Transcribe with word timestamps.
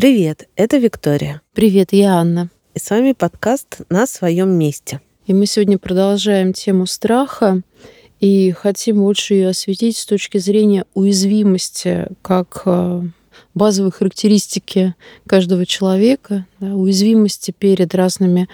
Привет, 0.00 0.48
это 0.56 0.78
Виктория. 0.78 1.42
Привет, 1.52 1.92
я 1.92 2.14
Анна. 2.14 2.48
И 2.72 2.78
с 2.78 2.88
вами 2.88 3.12
подкаст 3.12 3.82
«На 3.90 4.06
своем 4.06 4.48
месте». 4.48 5.02
И 5.26 5.34
мы 5.34 5.44
сегодня 5.44 5.76
продолжаем 5.76 6.54
тему 6.54 6.86
страха 6.86 7.60
и 8.18 8.50
хотим 8.52 9.02
больше 9.02 9.34
ее 9.34 9.50
осветить 9.50 9.98
с 9.98 10.06
точки 10.06 10.38
зрения 10.38 10.86
уязвимости 10.94 12.06
как 12.22 12.62
э, 12.64 13.02
базовой 13.52 13.92
характеристики 13.92 14.94
каждого 15.26 15.66
человека, 15.66 16.46
да, 16.60 16.68
уязвимости 16.68 17.50
перед 17.50 17.94
разными 17.94 18.48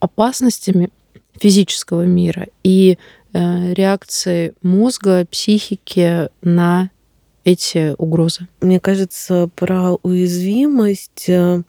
опасностями 0.00 0.90
физического 1.38 2.06
мира 2.06 2.48
и 2.64 2.98
э, 3.32 3.72
реакции 3.74 4.54
мозга, 4.62 5.26
психики 5.30 6.28
на 6.42 6.90
эти 7.44 7.94
угрозы? 7.98 8.48
Мне 8.60 8.80
кажется, 8.80 9.48
про 9.54 9.94
уязвимость, 10.02 11.28
э, 11.28 11.62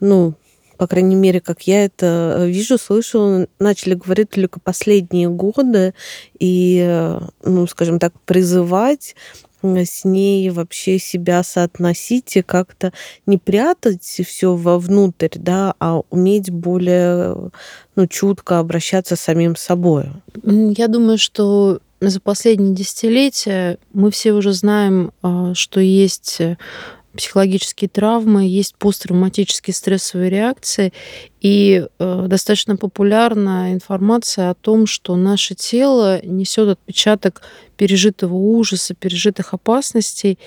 ну, 0.00 0.34
по 0.76 0.86
крайней 0.86 1.14
мере, 1.14 1.40
как 1.40 1.62
я 1.62 1.84
это 1.84 2.44
вижу, 2.46 2.78
слышу, 2.78 3.48
начали 3.58 3.94
говорить 3.94 4.30
только 4.30 4.60
последние 4.60 5.28
годы 5.28 5.94
и, 6.38 6.84
э, 6.86 7.20
ну, 7.44 7.66
скажем 7.66 7.98
так, 7.98 8.12
призывать 8.24 9.14
с 9.62 10.04
ней 10.04 10.48
вообще 10.50 10.98
себя 10.98 11.42
соотносить 11.42 12.36
и 12.36 12.42
как-то 12.42 12.92
не 13.26 13.38
прятать 13.38 14.02
все 14.02 14.54
вовнутрь, 14.54 15.36
да, 15.36 15.74
а 15.80 16.02
уметь 16.10 16.50
более 16.50 17.50
ну, 17.96 18.06
чутко 18.06 18.58
обращаться 18.58 19.16
с 19.16 19.20
самим 19.20 19.56
собой. 19.56 20.04
Я 20.44 20.88
думаю, 20.88 21.18
что 21.18 21.80
за 22.00 22.20
последние 22.20 22.74
десятилетия 22.74 23.78
мы 23.92 24.10
все 24.10 24.32
уже 24.32 24.52
знаем, 24.52 25.12
а, 25.22 25.54
что 25.54 25.80
есть 25.80 26.40
э, 26.40 26.56
психологические 27.16 27.88
травмы, 27.88 28.46
есть 28.46 28.76
посттравматические 28.76 29.74
стрессовые 29.74 30.30
реакции, 30.30 30.92
и 31.40 31.86
э, 31.98 32.24
достаточно 32.28 32.76
популярна 32.76 33.72
информация 33.72 34.50
о 34.50 34.54
том, 34.54 34.86
что 34.86 35.16
наше 35.16 35.54
тело 35.54 36.24
несет 36.24 36.68
отпечаток 36.68 37.42
пережитого 37.76 38.34
ужаса, 38.34 38.94
пережитых 38.94 39.54
опасностей, 39.54 40.38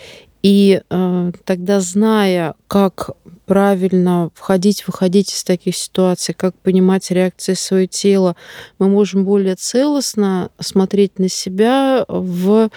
и 0.41 0.81
э, 0.89 1.31
тогда, 1.43 1.79
зная, 1.81 2.55
как 2.67 3.11
правильно 3.45 4.29
входить, 4.35 4.85
выходить 4.87 5.33
из 5.33 5.43
таких 5.43 5.75
ситуаций, 5.75 6.33
как 6.33 6.55
понимать 6.55 7.09
реакции 7.11 7.55
своего 7.55 7.87
тела, 7.87 8.35
мы 8.77 8.87
можем 8.87 9.25
более 9.25 9.55
целостно 9.55 10.51
смотреть 10.59 11.19
на 11.19 11.29
себя 11.29 12.05
в 12.07 12.69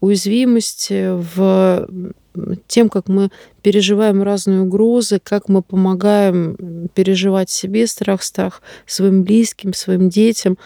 уязвимости, 0.00 1.10
в 1.10 1.88
тем, 2.68 2.88
как 2.88 3.08
мы 3.08 3.30
переживаем 3.62 4.22
разные 4.22 4.60
угрозы, 4.60 5.20
как 5.22 5.48
мы 5.48 5.62
помогаем 5.62 6.88
переживать 6.94 7.50
себе 7.50 7.86
страх, 7.86 8.22
страх 8.22 8.62
своим 8.86 9.24
близким, 9.24 9.74
своим 9.74 10.08
детям. 10.08 10.56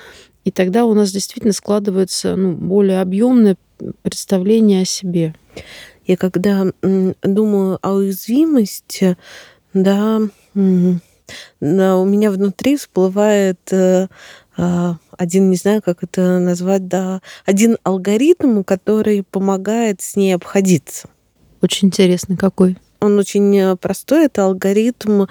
И 0.45 0.51
тогда 0.51 0.85
у 0.85 0.95
нас 0.95 1.11
действительно 1.11 1.55
складывается 1.55 2.37
ну, 2.37 2.53
более 2.53 3.01
объемное 3.01 3.57
представление 4.03 4.83
о 4.83 4.85
себе. 4.85 5.35
Я 6.07 6.17
когда 6.17 6.67
думаю 7.23 7.79
о 7.83 7.93
уязвимости, 7.93 9.17
да, 9.73 10.21
да, 11.61 11.97
у 11.97 12.05
меня 12.05 12.31
внутри 12.31 12.77
всплывает 12.77 13.59
э, 13.73 14.09
а, 14.57 14.99
один, 15.17 15.51
не 15.51 15.57
знаю, 15.57 15.83
как 15.83 16.03
это 16.03 16.39
назвать, 16.39 16.87
да, 16.87 17.23
один 17.47 17.79
алгоритм, 17.83 18.63
который 18.63 19.23
помогает 19.23 20.01
с 20.03 20.17
ней 20.17 20.35
обходиться. 20.35 21.09
Очень 21.61 21.89
интересный 21.89 22.37
какой? 22.37 22.77
Он 23.01 23.19
очень 23.19 23.57
э, 23.57 23.77
простой. 23.77 24.27
Это 24.27 24.45
алгоритм 24.45 25.25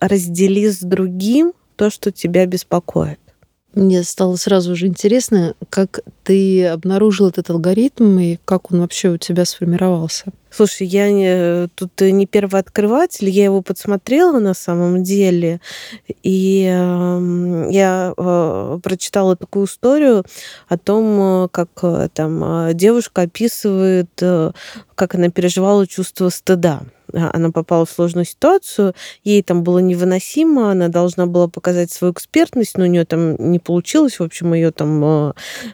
раздели 0.00 0.70
с 0.70 0.80
другим 0.80 1.52
то, 1.76 1.90
что 1.90 2.12
тебя 2.12 2.46
беспокоит. 2.46 3.18
Мне 3.74 4.02
стало 4.02 4.36
сразу 4.36 4.74
же 4.74 4.86
интересно, 4.86 5.54
как 5.68 6.00
ты 6.24 6.66
обнаружил 6.66 7.28
этот 7.28 7.50
алгоритм 7.50 8.18
и 8.18 8.38
как 8.44 8.72
он 8.72 8.80
вообще 8.80 9.10
у 9.10 9.18
тебя 9.18 9.44
сформировался. 9.44 10.24
Слушай, 10.50 10.86
я 10.86 11.12
не, 11.12 11.68
тут 11.74 12.00
не 12.00 12.26
первый 12.26 12.60
открыватель, 12.60 13.28
я 13.28 13.44
его 13.44 13.60
подсмотрела 13.60 14.40
на 14.40 14.54
самом 14.54 15.02
деле, 15.02 15.60
и 16.22 16.64
э, 16.64 17.68
я 17.70 18.14
э, 18.16 18.80
прочитала 18.82 19.36
такую 19.36 19.66
историю 19.66 20.24
о 20.68 20.78
том, 20.78 21.44
э, 21.44 21.48
как 21.50 21.68
э, 21.82 22.08
там 22.14 22.68
э, 22.68 22.74
девушка 22.74 23.22
описывает, 23.22 24.10
э, 24.22 24.52
как 24.94 25.14
она 25.14 25.28
переживала 25.28 25.86
чувство 25.86 26.30
стыда. 26.30 26.84
А, 27.12 27.30
она 27.32 27.50
попала 27.50 27.86
в 27.86 27.90
сложную 27.90 28.24
ситуацию, 28.24 28.94
ей 29.24 29.42
там 29.42 29.62
было 29.62 29.78
невыносимо, 29.78 30.70
она 30.70 30.88
должна 30.88 31.26
была 31.26 31.48
показать 31.48 31.90
свою 31.90 32.12
экспертность, 32.12 32.76
но 32.76 32.84
у 32.84 32.86
нее 32.86 33.04
там 33.04 33.36
не 33.50 33.58
получилось, 33.58 34.18
в 34.18 34.22
общем, 34.22 34.54
ее 34.54 34.70
там 34.70 35.04
э, 35.04 35.32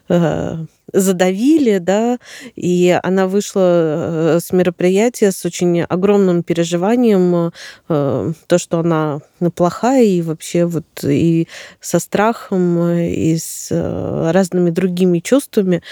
э, 0.08 0.56
задавили, 0.92 1.78
да, 1.78 2.18
и 2.54 2.98
она 3.02 3.26
вышла 3.26 3.60
э, 3.60 4.38
с 4.40 4.52
мероприятия 4.52 5.32
с 5.32 5.44
очень 5.44 5.82
огромным 5.82 6.42
переживанием, 6.42 7.52
то, 7.88 8.58
что 8.58 8.78
она 8.78 9.20
плохая, 9.50 10.04
и 10.04 10.22
вообще 10.22 10.64
вот 10.66 10.84
и 11.02 11.48
со 11.80 11.98
страхом, 11.98 12.88
и 12.88 13.36
с 13.36 13.68
разными 13.70 14.70
другими 14.70 15.20
чувствами. 15.20 15.82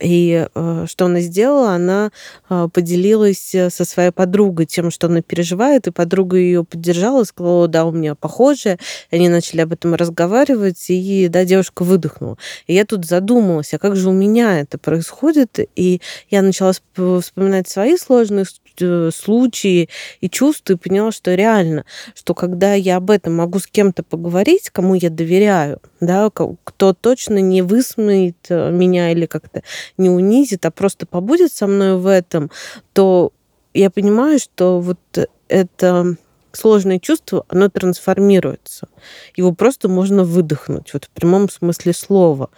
И 0.00 0.46
э, 0.54 0.86
что 0.88 1.06
она 1.06 1.20
сделала? 1.20 1.72
Она 1.72 2.10
э, 2.48 2.68
поделилась 2.72 3.54
э, 3.54 3.70
со 3.70 3.84
своей 3.84 4.10
подругой 4.10 4.66
тем, 4.66 4.90
что 4.90 5.08
она 5.08 5.22
переживает, 5.22 5.86
и 5.86 5.90
подруга 5.90 6.36
ее 6.36 6.64
поддержала, 6.64 7.24
сказала, 7.24 7.68
да, 7.68 7.84
у 7.84 7.90
меня 7.90 8.14
похоже. 8.14 8.78
И 9.10 9.16
они 9.16 9.28
начали 9.28 9.62
об 9.62 9.72
этом 9.72 9.94
разговаривать, 9.94 10.84
и 10.88 11.28
да, 11.28 11.44
девушка 11.44 11.82
выдохнула. 11.82 12.38
И 12.66 12.74
я 12.74 12.84
тут 12.84 13.06
задумалась, 13.06 13.74
а 13.74 13.78
как 13.78 13.96
же 13.96 14.08
у 14.08 14.12
меня 14.12 14.60
это 14.60 14.78
происходит? 14.78 15.58
И 15.74 16.00
я 16.30 16.42
начала 16.42 16.72
вспоминать 16.94 17.68
свои 17.68 17.96
сложные 17.96 18.44
случаи 18.78 19.88
и 20.20 20.28
чувства, 20.28 20.74
и 20.74 20.76
поняла, 20.76 21.12
что 21.12 21.34
реально, 21.34 21.84
что 22.14 22.34
когда 22.34 22.74
я 22.74 22.96
об 22.96 23.10
этом 23.10 23.36
могу 23.36 23.58
с 23.58 23.66
кем-то 23.66 24.02
поговорить, 24.02 24.70
кому 24.70 24.94
я 24.94 25.10
доверяю, 25.10 25.80
да, 26.00 26.30
кто 26.30 26.92
точно 26.92 27.38
не 27.38 27.62
высмеет 27.62 28.48
меня 28.48 29.12
или 29.12 29.26
как-то 29.26 29.62
не 29.96 30.10
унизит, 30.10 30.66
а 30.66 30.70
просто 30.70 31.06
побудет 31.06 31.52
со 31.52 31.66
мной 31.66 31.96
в 31.96 32.06
этом, 32.06 32.50
то 32.92 33.32
я 33.74 33.90
понимаю, 33.90 34.38
что 34.38 34.80
вот 34.80 34.98
это 35.48 36.16
сложное 36.52 36.98
чувство, 36.98 37.44
оно 37.48 37.68
трансформируется. 37.68 38.88
Его 39.36 39.52
просто 39.52 39.88
можно 39.88 40.24
выдохнуть, 40.24 40.92
вот 40.92 41.04
в 41.04 41.10
прямом 41.10 41.48
смысле 41.48 41.92
слова. 41.92 42.50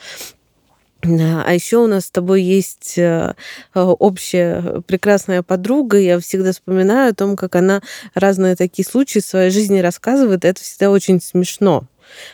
А 1.03 1.53
еще 1.53 1.78
у 1.78 1.87
нас 1.87 2.06
с 2.06 2.11
тобой 2.11 2.43
есть 2.43 2.99
э, 2.99 3.34
общая 3.75 4.83
прекрасная 4.87 5.43
подруга. 5.43 5.99
Я 5.99 6.19
всегда 6.21 6.53
вспоминаю 6.53 7.11
о 7.11 7.15
том, 7.15 7.37
как 7.37 7.56
она 7.56 7.83
разные 8.15 8.56
такие 8.56 8.87
случаи 8.87 9.21
в 9.21 9.27
своей 9.27 9.50
жизни 9.50 9.81
рассказывает. 9.81 10.44
Это 10.44 10.60
всегда 10.60 10.91
очень 10.91 11.21
смешно. 11.21 11.84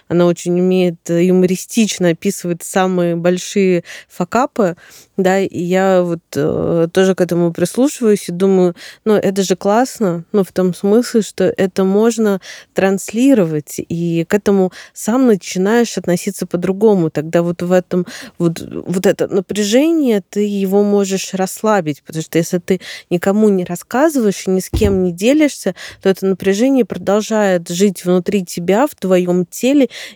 Она 0.08 0.26
очень 0.26 0.58
умеет 0.60 1.10
э, 1.10 1.24
юмористично 1.24 2.10
описывать 2.10 2.62
самые 2.62 3.16
большие 3.16 3.84
факапы, 4.08 4.76
да, 5.16 5.40
и 5.40 5.62
я 5.62 6.02
вот 6.02 6.20
э, 6.34 6.88
тоже 6.92 7.14
к 7.14 7.20
этому 7.20 7.52
прислушиваюсь 7.52 8.28
и 8.28 8.32
думаю, 8.32 8.74
ну, 9.04 9.14
это 9.14 9.42
же 9.42 9.56
классно, 9.56 10.24
ну, 10.32 10.44
в 10.44 10.52
том 10.52 10.74
смысле, 10.74 11.22
что 11.22 11.44
это 11.44 11.84
можно 11.84 12.40
транслировать, 12.74 13.76
и 13.78 14.24
к 14.28 14.34
этому 14.34 14.72
сам 14.92 15.26
начинаешь 15.26 15.96
относиться 15.96 16.46
по-другому. 16.46 17.10
Тогда 17.10 17.42
вот 17.42 17.62
в 17.62 17.72
этом, 17.72 18.06
вот, 18.38 18.60
вот 18.60 19.06
это 19.06 19.28
напряжение, 19.28 20.22
ты 20.28 20.40
его 20.46 20.82
можешь 20.82 21.32
расслабить, 21.34 22.02
потому 22.02 22.22
что 22.22 22.38
если 22.38 22.58
ты 22.58 22.80
никому 23.10 23.48
не 23.48 23.64
рассказываешь 23.64 24.46
и 24.46 24.50
ни 24.50 24.60
с 24.60 24.68
кем 24.68 25.02
не 25.02 25.12
делишься, 25.12 25.74
то 26.02 26.08
это 26.08 26.26
напряжение 26.26 26.84
продолжает 26.84 27.68
жить 27.68 28.04
внутри 28.04 28.44
тебя, 28.44 28.86
в 28.86 28.94
твоем 28.94 29.46
теле, 29.46 29.65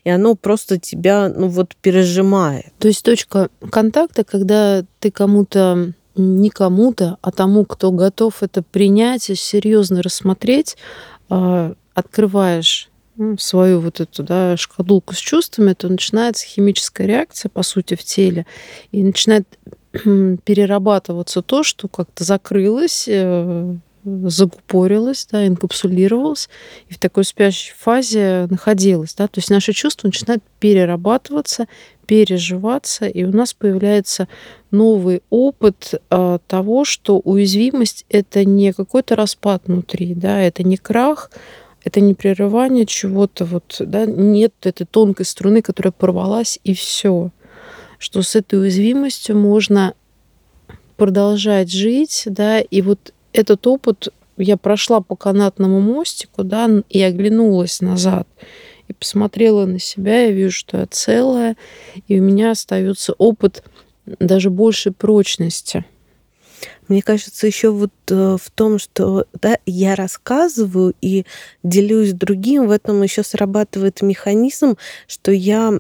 и 0.05 0.11
оно 0.11 0.35
просто 0.35 0.79
тебя, 0.79 1.29
ну, 1.29 1.49
вот 1.49 1.77
пережимает. 1.77 2.73
То 2.79 2.89
есть 2.89 3.05
точка 3.05 3.49
контакта, 3.71 4.25
когда 4.25 4.85
ты 4.99 5.11
кому-то 5.11 5.93
не 6.17 6.51
кому-то, 6.51 7.19
а 7.23 7.31
тому, 7.31 7.65
кто 7.65 7.93
готов 7.93 8.43
это 8.43 8.63
принять 8.63 9.31
и 9.31 9.35
серьезно 9.35 10.03
рассмотреть, 10.03 10.77
а, 11.29 11.75
открываешь 11.95 12.91
ну, 13.17 13.37
свою 13.39 13.81
вот 13.81 14.01
эту 14.01 14.23
да, 14.23 14.57
шкатулку 14.57 15.15
с 15.15 15.19
чувствами, 15.19 15.75
то 15.75 15.89
начинается 15.89 16.47
химическая 16.47 17.07
реакция, 17.07 17.49
по 17.49 17.63
сути, 17.63 17.95
в 17.95 18.03
теле, 18.03 18.47
и 18.93 19.03
начинает 19.03 19.47
перерабатываться 19.93 21.43
то, 21.43 21.63
что 21.63 21.89
как-то 21.89 22.25
закрылось, 22.25 23.07
э, 23.09 23.75
закупорилась, 24.05 25.27
да, 25.31 25.47
инкапсулировалась 25.47 26.49
и 26.89 26.95
в 26.95 26.99
такой 26.99 27.25
спящей 27.25 27.75
фазе 27.77 28.47
находилась. 28.49 29.15
Да? 29.15 29.27
То 29.27 29.39
есть 29.39 29.51
наши 29.51 29.73
чувства 29.73 30.09
начинают 30.09 30.43
перерабатываться, 30.59 31.67
переживаться, 32.07 33.07
и 33.07 33.25
у 33.25 33.31
нас 33.31 33.55
появляется 33.55 34.27
новый 34.71 35.23
опыт 35.31 35.95
э, 36.11 36.39
того, 36.47 36.85
что 36.85 37.21
уязвимость 37.21 38.05
это 38.09 38.45
не 38.45 38.73
какой-то 38.73 39.17
распад 39.17 39.63
внутри, 39.67 40.15
да, 40.15 40.41
это 40.41 40.63
не 40.63 40.77
крах, 40.77 41.31
это 41.85 42.01
не 42.01 42.15
прерывание 42.15 42.87
чего-то, 42.87 43.45
вот, 43.45 43.77
да, 43.81 44.07
нет 44.07 44.55
этой 44.63 44.87
тонкой 44.87 45.25
струны, 45.25 45.63
которая 45.63 45.93
порвалась, 45.93 46.59
и 46.65 46.75
все. 46.75 47.31
Что 47.99 48.23
с 48.23 48.35
этой 48.35 48.61
уязвимостью 48.61 49.39
можно 49.39 49.95
продолжать 50.97 51.73
жить, 51.73 52.25
да, 52.27 52.61
и 52.61 52.83
вот 52.83 53.15
этот 53.33 53.67
опыт 53.67 54.09
я 54.37 54.57
прошла 54.57 55.01
по 55.01 55.17
канатному 55.17 55.81
мостику, 55.81 56.45
да, 56.45 56.69
и 56.89 57.03
оглянулась 57.03 57.81
назад 57.81 58.27
и 58.91 58.93
посмотрела 58.93 59.67
на 59.67 59.79
себя, 59.79 60.23
я 60.25 60.33
вижу, 60.33 60.53
что 60.53 60.79
я 60.79 60.87
целая, 60.87 61.57
и 62.09 62.19
у 62.19 62.23
меня 62.23 62.51
остается 62.51 63.13
опыт 63.13 63.63
даже 64.19 64.51
большей 64.51 64.91
прочности. 64.91 65.85
Мне 66.89 67.01
кажется, 67.01 67.47
еще 67.47 67.71
вот 67.71 67.93
в 68.11 68.51
том, 68.55 68.79
что 68.79 69.27
да, 69.41 69.59
я 69.67 69.95
рассказываю 69.95 70.95
и 71.01 71.25
делюсь 71.63 72.13
другим, 72.13 72.67
в 72.67 72.71
этом 72.71 73.03
еще 73.03 73.23
срабатывает 73.23 74.03
механизм, 74.03 74.77
что 75.07 75.33
я 75.33 75.73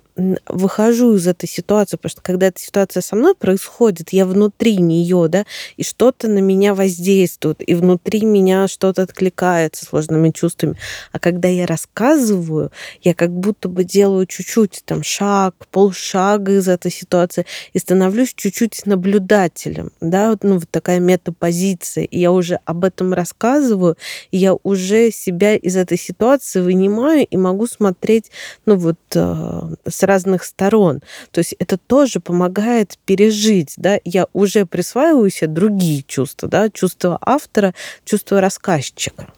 выхожу 0.47 1.15
из 1.15 1.27
этой 1.27 1.49
ситуации, 1.49 1.97
потому 1.97 2.11
что 2.11 2.23
когда 2.23 2.47
эта 2.47 2.61
ситуация 2.61 3.00
со 3.00 3.17
мной 3.17 3.35
происходит, 3.35 4.11
я 4.12 4.27
внутри 4.27 4.77
нее, 4.77 5.29
да, 5.29 5.44
и 5.77 5.82
что-то 5.82 6.29
на 6.29 6.38
меня 6.38 6.75
воздействует, 6.75 7.62
и 7.67 7.75
внутри 7.75 8.25
меня 8.25 8.69
что-то 8.69 9.03
откликается 9.03 9.85
сложными 9.85 10.31
чувствами. 10.31 10.76
А 11.12 11.19
когда 11.19 11.49
я 11.49 11.67
рассказываю, 11.67 12.71
я 13.03 13.15
как 13.15 13.31
будто 13.31 13.69
бы 13.69 13.85
делаю 13.85 14.26
чуть-чуть 14.26 14.83
там 14.85 15.03
шаг, 15.03 15.55
полшага 15.71 16.53
из 16.53 16.69
этой 16.69 16.91
ситуации 16.91 17.47
и 17.73 17.79
становлюсь 17.79 18.35
чуть-чуть 18.35 18.87
наблюдателем, 18.87 19.93
да, 20.00 20.37
ну, 20.43 20.55
вот 20.55 20.71
такая 20.71 21.00
метапозиция, 21.00 22.05
и 22.05 22.20
я 22.21 22.33
уже 22.33 22.61
об 22.65 22.85
этом 22.85 23.13
рассказываю, 23.13 23.97
я 24.31 24.55
уже 24.63 25.11
себя 25.11 25.57
из 25.57 25.77
этой 25.77 25.99
ситуации 25.99 26.61
вынимаю 26.61 27.27
и 27.27 27.37
могу 27.37 27.67
смотреть, 27.67 28.31
ну 28.67 28.77
вот, 28.77 28.99
э, 29.15 29.75
с 29.89 30.03
разных 30.03 30.45
сторон. 30.45 31.01
То 31.31 31.39
есть 31.41 31.55
это 31.59 31.79
тоже 31.79 32.21
помогает 32.21 32.99
пережить, 33.05 33.75
да, 33.77 33.99
я 34.05 34.27
уже 34.33 34.67
присваиваю 34.67 35.31
себе 35.31 35.49
другие 35.49 36.03
чувства, 36.03 36.49
да, 36.49 36.71
чувства 36.71 37.19
автора, 37.21 37.75
чувства 38.05 38.41
рассказчика. 38.41 39.29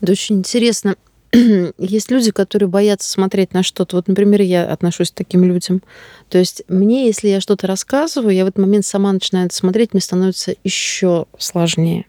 Это 0.00 0.12
очень 0.12 0.38
интересно. 0.38 0.96
Есть 1.78 2.10
люди, 2.10 2.30
которые 2.30 2.68
боятся 2.68 3.10
смотреть 3.10 3.52
на 3.52 3.62
что-то. 3.62 3.96
Вот, 3.96 4.08
например, 4.08 4.40
я 4.40 4.64
отношусь 4.70 5.10
к 5.10 5.14
таким 5.14 5.44
людям. 5.44 5.82
То 6.28 6.38
есть 6.38 6.62
мне, 6.68 7.06
если 7.06 7.28
я 7.28 7.40
что-то 7.40 7.66
рассказываю, 7.66 8.34
я 8.34 8.44
в 8.44 8.48
этот 8.48 8.58
момент 8.58 8.86
сама 8.86 9.12
начинаю 9.12 9.50
смотреть, 9.52 9.92
мне 9.92 10.00
становится 10.00 10.54
еще 10.64 11.26
сложнее. 11.38 12.06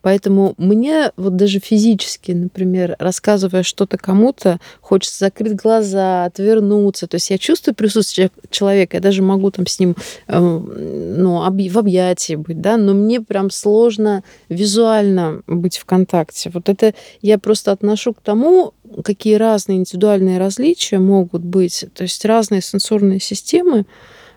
Поэтому 0.00 0.54
мне 0.56 1.12
вот 1.16 1.36
даже 1.36 1.60
физически, 1.60 2.32
например, 2.32 2.96
рассказывая 2.98 3.62
что-то 3.62 3.98
кому-то, 3.98 4.58
хочется 4.80 5.26
закрыть 5.26 5.54
глаза, 5.54 6.24
отвернуться. 6.24 7.06
То 7.06 7.16
есть 7.16 7.30
я 7.30 7.38
чувствую 7.38 7.74
присутствие 7.74 8.30
человека, 8.50 8.96
я 8.96 9.00
даже 9.00 9.22
могу 9.22 9.50
там 9.50 9.66
с 9.66 9.78
ним 9.78 9.96
эм, 10.28 11.22
ну, 11.22 11.38
в 11.38 11.78
объятии 11.78 12.34
быть, 12.34 12.60
да, 12.60 12.76
но 12.76 12.94
мне 12.94 13.20
прям 13.20 13.50
сложно 13.50 14.22
визуально 14.48 15.42
быть 15.46 15.78
в 15.78 15.84
контакте. 15.84 16.50
Вот 16.52 16.68
это 16.68 16.94
я 17.20 17.38
просто 17.38 17.72
отношу 17.72 18.14
к 18.14 18.20
тому, 18.20 18.74
какие 19.04 19.34
разные 19.34 19.78
индивидуальные 19.78 20.38
различия 20.38 20.98
могут 20.98 21.42
быть. 21.42 21.84
То 21.94 22.02
есть 22.02 22.24
разные 22.24 22.60
сенсорные 22.60 23.20
системы 23.20 23.86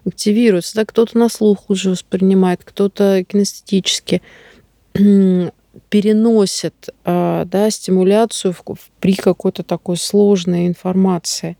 активируются. 0.06 0.76
Да? 0.76 0.86
Кто-то 0.86 1.18
на 1.18 1.30
слух 1.30 1.70
уже 1.70 1.92
воспринимает, 1.92 2.62
кто-то 2.64 3.24
кинестетически 3.28 4.22
переносят 5.90 6.90
а, 7.04 7.46
да, 7.46 7.70
стимуляцию 7.70 8.54
в, 8.54 8.64
при 9.00 9.16
какой-то 9.16 9.64
такой 9.64 9.98
сложной 9.98 10.68
информации. 10.68 11.58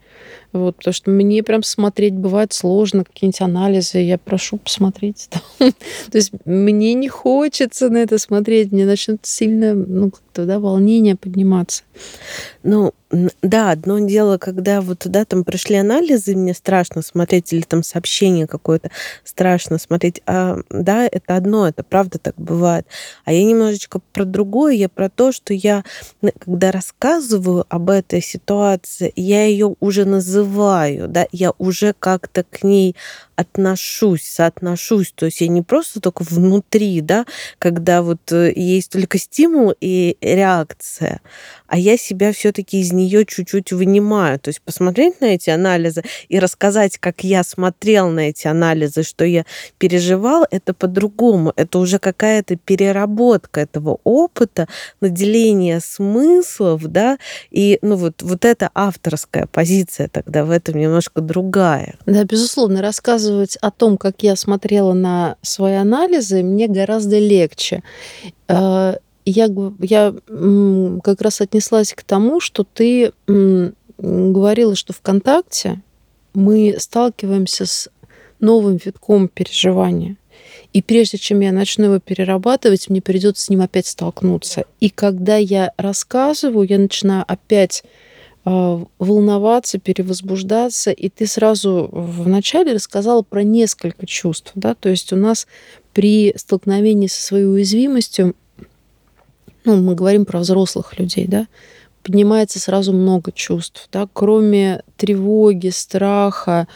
Вот, 0.56 0.78
потому 0.78 0.94
что 0.94 1.12
мне 1.12 1.44
прям 1.44 1.64
смотреть 1.64 2.14
бывает 2.14 2.54
сложно, 2.54 3.04
какие-нибудь 3.04 3.42
анализы, 3.42 3.98
я 3.98 4.18
прошу 4.18 4.56
посмотреть. 4.56 5.30
То 5.60 5.74
есть 6.14 6.32
мне 6.46 6.94
не 6.94 7.10
хочется 7.10 7.90
на 7.90 7.98
это 7.98 8.18
смотреть, 8.18 8.72
мне 8.72 8.86
начнет 8.86 9.26
сильно, 9.26 9.74
ну, 9.74 10.14
да, 10.34 10.60
волнение 10.60 11.18
подниматься. 11.18 11.84
Ну, 12.64 12.94
да, 13.42 13.72
одно 13.72 14.00
дело, 14.00 14.38
когда 14.38 14.82
вот, 14.82 15.04
да, 15.06 15.26
там 15.26 15.44
пришли 15.44 15.76
анализы, 15.76 16.36
мне 16.36 16.54
страшно 16.54 17.02
смотреть, 17.02 17.54
или 17.54 17.62
там 17.62 17.84
сообщение 17.84 18.48
какое-то 18.48 18.92
страшно 19.24 19.78
смотреть, 19.78 20.22
а, 20.26 20.60
да, 20.70 21.06
это 21.06 21.36
одно, 21.36 21.68
это 21.68 21.84
правда 21.84 22.18
так 22.18 22.36
бывает. 22.38 22.88
А 23.26 23.34
я 23.34 23.44
немножечко 23.44 24.00
про 24.14 24.26
другое, 24.26 24.74
я 24.74 24.90
про 24.90 25.10
то, 25.10 25.32
что 25.32 25.54
я, 25.54 25.84
когда 26.40 26.72
рассказываю 26.72 27.66
об 27.70 27.90
этой 27.90 28.22
ситуации, 28.22 29.14
я 29.16 29.46
ее 29.46 29.76
уже 29.80 30.06
называю 30.06 30.45
называю, 30.46 31.08
да, 31.08 31.28
я 31.32 31.52
уже 31.58 31.94
как-то 31.94 32.44
к 32.44 32.64
ней 32.64 32.96
отношусь, 33.36 34.24
соотношусь. 34.24 35.12
То 35.14 35.26
есть 35.26 35.42
я 35.42 35.48
не 35.48 35.62
просто 35.62 36.00
только 36.00 36.24
внутри, 36.24 37.02
да, 37.02 37.26
когда 37.60 38.02
вот 38.02 38.32
э, 38.32 38.54
есть 38.56 38.92
только 38.92 39.18
стимул 39.18 39.74
и 39.80 40.18
реакция, 40.22 41.22
а 41.68 41.78
я 41.78 41.98
себя 41.98 42.32
все-таки 42.32 42.80
из 42.80 42.92
нее 42.92 43.26
чуть-чуть 43.26 43.72
вынимаю. 43.72 44.40
То 44.40 44.50
есть 44.50 44.62
посмотреть 44.62 45.22
на 45.22 45.26
эти 45.26 45.50
анализы 45.50 46.04
и 46.30 46.40
рассказать, 46.40 46.98
как 46.98 47.24
я 47.24 47.44
смотрел 47.44 48.10
на 48.10 48.30
эти 48.30 48.48
анализы, 48.48 49.04
что 49.04 49.26
я 49.26 49.46
переживал, 49.78 50.46
это 50.52 50.74
по-другому. 50.74 51.54
Это 51.56 51.80
уже 51.80 52.00
какая-то 52.00 52.56
переработка 52.56 53.62
этого 53.62 54.00
опыта, 54.04 54.68
наделение 55.02 55.80
смыслов, 55.80 56.84
да, 56.84 57.18
и 57.52 57.80
ну 57.82 57.96
вот, 57.96 58.22
вот 58.22 58.46
эта 58.46 58.70
авторская 58.74 59.48
позиция 59.48 60.08
тогда 60.08 60.46
в 60.46 60.52
этом 60.52 60.80
немножко 60.80 61.22
другая. 61.22 61.96
Да, 62.06 62.24
безусловно, 62.24 62.82
рассказывать 63.26 63.58
о 63.62 63.72
том, 63.72 63.98
как 63.98 64.24
я 64.24 64.36
смотрела 64.36 64.94
на 64.94 65.38
свои 65.42 65.74
анализы, 65.74 66.44
мне 66.44 66.68
гораздо 66.68 67.20
легче 67.20 67.84
а, 68.48 68.98
я, 69.26 69.50
я 69.80 70.14
как 71.04 71.22
раз 71.22 71.42
отнеслась 71.42 71.94
к 71.94 72.04
тому, 72.04 72.40
что 72.40 72.64
ты 72.64 73.12
говорила, 73.98 74.76
что 74.76 74.94
ВКонтакте 74.94 75.82
мы 76.36 76.76
сталкиваемся 76.78 77.66
с 77.66 77.90
новым 78.40 78.78
витком 78.78 79.28
переживания. 79.28 80.18
И 80.74 80.82
прежде 80.82 81.18
чем 81.18 81.40
я 81.40 81.52
начну 81.52 81.86
его 81.86 82.00
перерабатывать, 82.00 82.90
мне 82.90 83.02
придется 83.02 83.46
с 83.46 83.50
ним 83.50 83.62
опять 83.62 83.88
столкнуться. 83.88 84.66
И 84.80 84.90
когда 84.90 85.38
я 85.38 85.72
рассказываю, 85.78 86.68
я 86.68 86.78
начинаю 86.78 87.24
опять 87.28 87.84
волноваться, 88.46 89.80
перевозбуждаться, 89.80 90.92
и 90.92 91.10
ты 91.10 91.26
сразу 91.26 91.90
вначале 91.92 92.74
рассказала 92.74 93.24
про 93.24 93.44
несколько 93.44 94.06
чувств, 94.06 94.52
да, 94.54 94.76
то 94.76 94.90
есть 94.90 95.12
у 95.12 95.16
нас 95.16 95.48
при 95.94 96.32
столкновении 96.38 97.08
со 97.08 97.22
своей 97.22 97.46
уязвимостью 97.46 98.36
ну, 99.66 99.78
мы 99.78 99.96
говорим 99.96 100.26
про 100.26 100.40
взрослых 100.40 101.00
людей, 101.00 101.26
да, 101.28 101.48
поднимается 102.04 102.60
сразу 102.60 102.94
много 102.94 103.32
чувств, 103.32 103.90
да, 103.92 104.08
кроме 104.14 104.84
тревоги, 104.96 105.70
страха, 105.70 106.68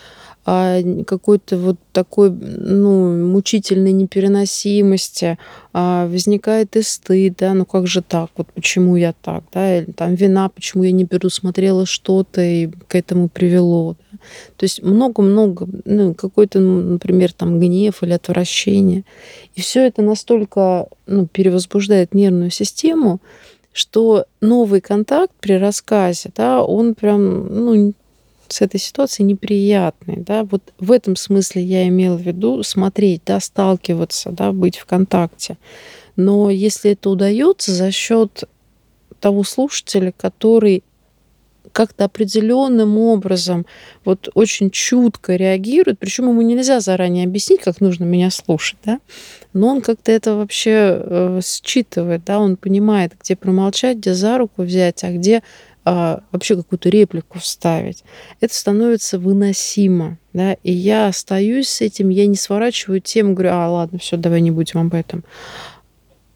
а, 0.46 0.80
какой-то 1.06 1.58
вот 1.58 1.78
такой 1.92 2.32
ну, 2.32 3.28
мучительной 3.28 3.92
непереносимости, 3.92 5.38
а, 5.74 6.08
возникает 6.08 6.76
и 6.76 6.82
стыд, 6.82 7.36
да, 7.38 7.54
ну 7.54 7.66
как 7.66 7.88
же 7.88 8.02
так, 8.02 8.30
вот 8.36 8.48
почему 8.54 8.96
я 8.96 9.14
так, 9.14 9.44
да, 9.54 9.78
или 9.80 9.92
там 9.92 10.16
вина, 10.16 10.50
почему 10.50 10.84
я 10.84 10.92
не 10.92 11.06
пересмотрела 11.06 11.86
что-то 11.86 12.42
и 12.42 12.68
к 12.68 12.96
этому 12.96 13.30
привело. 13.30 13.96
Да. 14.12 14.18
То 14.58 14.64
есть 14.64 14.82
много-много, 14.84 15.68
ну, 15.86 16.14
какой-то, 16.14 16.60
например, 16.60 17.32
там 17.34 17.60
гнев 17.60 18.04
или 18.04 18.14
отвращение. 18.14 19.04
И 19.56 19.62
все 19.62 19.86
это 19.86 20.02
настолько 20.02 20.88
ну, 21.06 21.28
перевозбуждает 21.28 22.14
нервную 22.14 22.52
систему, 22.52 23.20
что 23.72 24.26
новый 24.42 24.82
контакт 24.82 25.34
при 25.40 25.54
рассказе, 25.54 26.32
да, 26.36 26.64
он 26.64 26.96
прям, 26.96 27.48
ну, 27.66 27.94
с 28.54 28.62
этой 28.62 28.80
ситуацией 28.80 29.28
неприятной. 29.28 30.18
Да? 30.18 30.44
Вот 30.44 30.74
в 30.80 30.92
этом 30.92 31.16
смысле 31.16 31.64
я 31.64 31.88
имела 31.88 32.16
в 32.16 32.22
виду 32.22 32.64
смотреть, 32.64 33.24
да, 33.26 33.40
сталкиваться, 33.40 34.32
да, 34.32 34.52
быть 34.52 34.78
в 34.78 34.86
контакте. 34.86 35.58
Но 36.16 36.50
если 36.50 36.92
это 36.92 37.10
удается 37.10 37.72
за 37.72 37.92
счет 37.92 38.44
того 39.20 39.44
слушателя, 39.44 40.14
который 40.16 40.84
как-то 41.72 42.06
определенным 42.06 42.98
образом 42.98 43.66
вот 44.04 44.30
очень 44.34 44.70
чутко 44.70 45.36
реагирует, 45.36 46.00
причем 46.00 46.30
ему 46.30 46.42
нельзя 46.42 46.80
заранее 46.80 47.26
объяснить, 47.26 47.62
как 47.62 47.80
нужно 47.82 48.04
меня 48.06 48.32
слушать, 48.32 48.80
да, 48.84 49.00
но 49.54 49.68
он 49.68 49.82
как-то 49.82 50.12
это 50.12 50.36
вообще 50.36 50.72
э, 50.72 51.40
считывает, 51.44 52.24
да, 52.26 52.40
он 52.40 52.58
понимает, 52.58 53.14
где 53.20 53.36
промолчать, 53.36 53.98
где 53.98 54.14
за 54.14 54.38
руку 54.38 54.64
взять, 54.64 55.04
а 55.04 55.12
где 55.12 55.44
а, 55.92 56.22
вообще 56.32 56.56
какую-то 56.56 56.90
реплику 56.90 57.40
вставить. 57.40 58.04
Это 58.42 58.54
становится 58.54 59.18
выносимо, 59.18 60.20
да, 60.34 60.54
и 60.62 60.72
я 60.72 61.08
остаюсь 61.08 61.68
с 61.68 61.82
этим, 61.82 62.10
я 62.10 62.28
не 62.28 62.36
сворачиваю 62.36 63.02
тему, 63.02 63.34
говорю, 63.34 63.50
а, 63.54 63.72
ладно, 63.72 63.98
все, 63.98 64.16
давай 64.16 64.42
не 64.42 64.52
будем 64.52 64.82
об 64.82 64.94
этом 64.94 65.24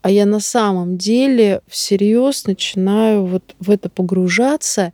а 0.01 0.12
я 0.12 0.25
на 0.25 0.41
самом 0.41 0.98
деле 0.98 1.62
всерьез 1.65 2.45
начинаю 2.45 3.25
вот 3.25 3.55
в 3.62 3.72
это 3.72 3.88
погружаться 3.88 4.91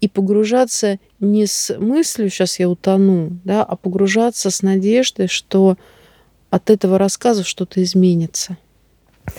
и 0.00 0.08
погружаться 0.08 0.98
не 1.20 1.46
с 1.46 1.78
мыслью 1.78 2.28
«сейчас 2.28 2.58
я 2.58 2.68
утону», 2.68 3.38
да, 3.44 3.62
а 3.62 3.76
погружаться 3.76 4.50
с 4.50 4.62
надеждой, 4.62 5.28
что 5.28 5.76
от 6.50 6.70
этого 6.70 6.98
рассказа 6.98 7.44
что-то 7.44 7.80
изменится. 7.84 8.56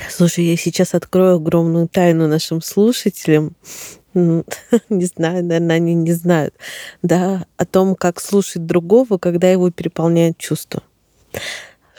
Слушай, 0.09 0.45
я 0.45 0.55
сейчас 0.55 0.93
открою 0.93 1.35
огромную 1.35 1.89
тайну 1.89 2.29
нашим 2.29 2.61
слушателям. 2.61 3.57
Не 4.89 5.05
знаю, 5.05 5.43
наверное, 5.45 5.75
они 5.75 5.93
не 5.93 6.13
знают, 6.13 6.55
да, 7.01 7.45
о 7.57 7.65
том, 7.65 7.95
как 7.95 8.19
слушать 8.19 8.65
другого, 8.65 9.17
когда 9.17 9.49
его 9.49 9.69
переполняет 9.71 10.37
чувство 10.37 10.81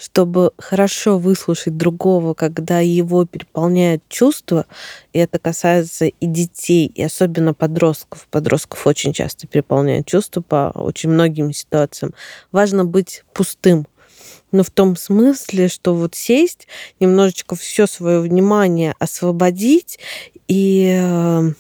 чтобы 0.01 0.53
хорошо 0.57 1.19
выслушать 1.19 1.77
другого, 1.77 2.33
когда 2.33 2.81
его 2.81 3.27
переполняют 3.27 4.03
чувства, 4.09 4.65
и 5.13 5.19
это 5.19 5.39
касается 5.39 6.07
и 6.07 6.27
детей, 6.27 6.87
и 6.87 7.03
особенно 7.03 7.53
подростков. 7.53 8.27
Подростков 8.31 8.87
очень 8.87 9.13
часто 9.13 9.47
переполняют 9.47 10.07
чувства 10.07 10.41
по 10.41 10.73
очень 10.75 11.11
многим 11.11 11.53
ситуациям. 11.53 12.15
Важно 12.51 12.87
быть 12.87 13.25
пустым, 13.35 13.87
но 14.53 14.63
в 14.63 14.71
том 14.71 14.97
смысле, 14.97 15.69
что 15.69 15.95
вот 15.95 16.15
сесть, 16.15 16.67
немножечко 16.99 17.55
все 17.55 17.87
свое 17.87 18.21
внимание 18.21 18.95
освободить 18.99 19.99
и 20.49 20.99
э, 20.99 21.53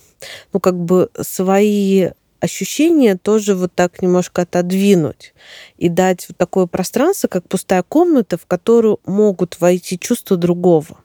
ну, 0.53 0.61
как 0.61 0.79
бы 0.79 1.11
свои 1.21 2.11
ощущения 2.41 3.17
тоже 3.17 3.55
вот 3.55 3.73
так 3.75 4.03
немножко 4.03 4.43
отодвинуть 4.43 5.35
и 5.77 5.89
дать 5.89 6.27
вот 6.29 6.39
такое 6.39 6.67
пространство, 6.67 7.29
как 7.29 7.47
пустая 7.49 7.83
комната, 7.83 8.39
в 8.39 8.47
которую 8.47 8.99
могут 9.05 9.61
войти 9.61 9.99
чувства 9.99 10.37
другого. 10.37 10.99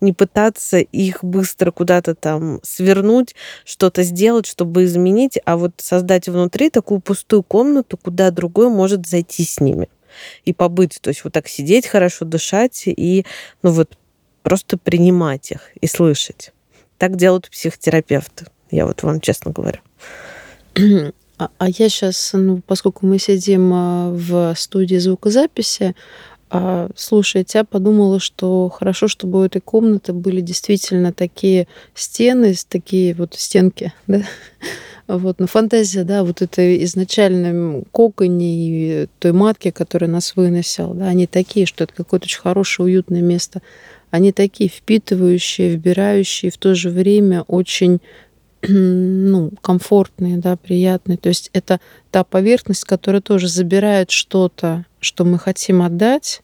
Не 0.00 0.12
пытаться 0.12 0.78
их 0.78 1.24
быстро 1.24 1.72
куда-то 1.72 2.14
там 2.14 2.60
свернуть, 2.62 3.34
что-то 3.64 4.02
сделать, 4.04 4.46
чтобы 4.46 4.84
изменить, 4.84 5.38
а 5.44 5.56
вот 5.56 5.72
создать 5.78 6.28
внутри 6.28 6.70
такую 6.70 7.00
пустую 7.00 7.42
комнату, 7.42 7.96
куда 7.96 8.30
другой 8.30 8.68
может 8.68 9.06
зайти 9.06 9.44
с 9.44 9.60
ними 9.60 9.88
и 10.44 10.52
побыть. 10.52 11.00
То 11.00 11.08
есть 11.08 11.24
вот 11.24 11.32
так 11.32 11.48
сидеть 11.48 11.86
хорошо, 11.86 12.24
дышать 12.24 12.84
и 12.86 13.26
ну 13.62 13.70
вот 13.70 13.98
просто 14.42 14.78
принимать 14.78 15.50
их 15.50 15.70
и 15.80 15.86
слышать. 15.86 16.53
Так 16.98 17.16
делают 17.16 17.50
психотерапевты. 17.50 18.46
Я 18.70 18.86
вот 18.86 19.02
вам 19.02 19.20
честно 19.20 19.52
говорю. 19.52 19.80
А, 21.36 21.50
а 21.58 21.68
я 21.68 21.88
сейчас, 21.88 22.30
ну, 22.32 22.62
поскольку 22.64 23.06
мы 23.06 23.18
сидим 23.18 23.72
а, 23.74 24.10
в 24.12 24.54
студии 24.56 24.94
звукозаписи, 24.98 25.96
а, 26.48 26.88
слушая 26.94 27.42
тебя, 27.42 27.64
подумала, 27.64 28.20
что 28.20 28.68
хорошо, 28.68 29.08
чтобы 29.08 29.40
у 29.40 29.42
этой 29.42 29.60
комнаты 29.60 30.12
были 30.12 30.40
действительно 30.40 31.12
такие 31.12 31.66
стены, 31.92 32.54
такие 32.68 33.14
вот 33.14 33.34
стенки, 33.34 33.92
да, 34.06 34.22
вот, 35.08 35.40
но 35.40 35.48
фантазия, 35.48 36.04
да, 36.04 36.22
вот 36.22 36.40
это 36.40 36.84
изначальном 36.84 37.84
коконе 37.90 38.54
и 38.54 39.08
той 39.18 39.32
матки, 39.32 39.72
которая 39.72 40.08
нас 40.08 40.36
выносила, 40.36 40.94
да, 40.94 41.08
они 41.08 41.26
такие, 41.26 41.66
что 41.66 41.82
это 41.82 41.92
какое-то 41.92 42.26
очень 42.26 42.40
хорошее, 42.40 42.86
уютное 42.86 43.22
место. 43.22 43.60
Они 44.14 44.30
такие 44.30 44.70
впитывающие, 44.70 45.74
вбирающие, 45.74 46.52
в 46.52 46.56
то 46.56 46.76
же 46.76 46.88
время 46.88 47.42
очень 47.48 48.00
ну, 48.62 49.50
комфортные, 49.60 50.36
да, 50.36 50.56
приятные. 50.56 51.18
То 51.18 51.30
есть 51.30 51.50
это 51.52 51.80
та 52.12 52.22
поверхность, 52.22 52.84
которая 52.84 53.20
тоже 53.20 53.48
забирает 53.48 54.12
что-то, 54.12 54.86
что 55.00 55.24
мы 55.24 55.36
хотим 55.40 55.82
отдать, 55.82 56.42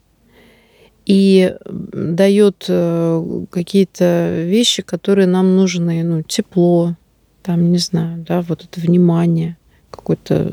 и 1.06 1.54
дает 1.64 2.64
э, 2.66 3.44
какие-то 3.52 4.42
вещи, 4.46 4.82
которые 4.82 5.28
нам 5.28 5.54
нужны, 5.54 6.02
ну, 6.02 6.22
тепло, 6.24 6.96
там, 7.44 7.70
не 7.70 7.78
знаю, 7.78 8.24
да, 8.26 8.40
вот 8.42 8.64
это 8.64 8.80
внимание, 8.80 9.56
какой-то 9.92 10.52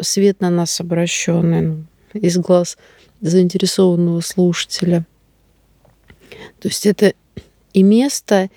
свет 0.00 0.40
на 0.40 0.48
нас 0.48 0.80
обращенный 0.80 1.60
ну, 1.60 1.84
из 2.14 2.38
глаз 2.38 2.78
заинтересованного 3.20 4.22
слушателя. 4.22 5.04
То 6.60 6.68
есть 6.68 6.86
это 6.86 7.14
и 7.72 7.82
место, 7.82 8.50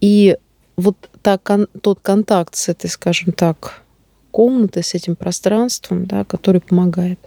и 0.00 0.36
вот 0.76 1.10
та, 1.22 1.38
тот 1.38 2.00
контакт 2.00 2.54
с 2.56 2.68
этой, 2.68 2.88
скажем 2.88 3.32
так, 3.32 3.82
комнатой, 4.30 4.82
с 4.82 4.94
этим 4.94 5.16
пространством, 5.16 6.06
да, 6.06 6.24
который 6.24 6.60
помогает. 6.60 7.18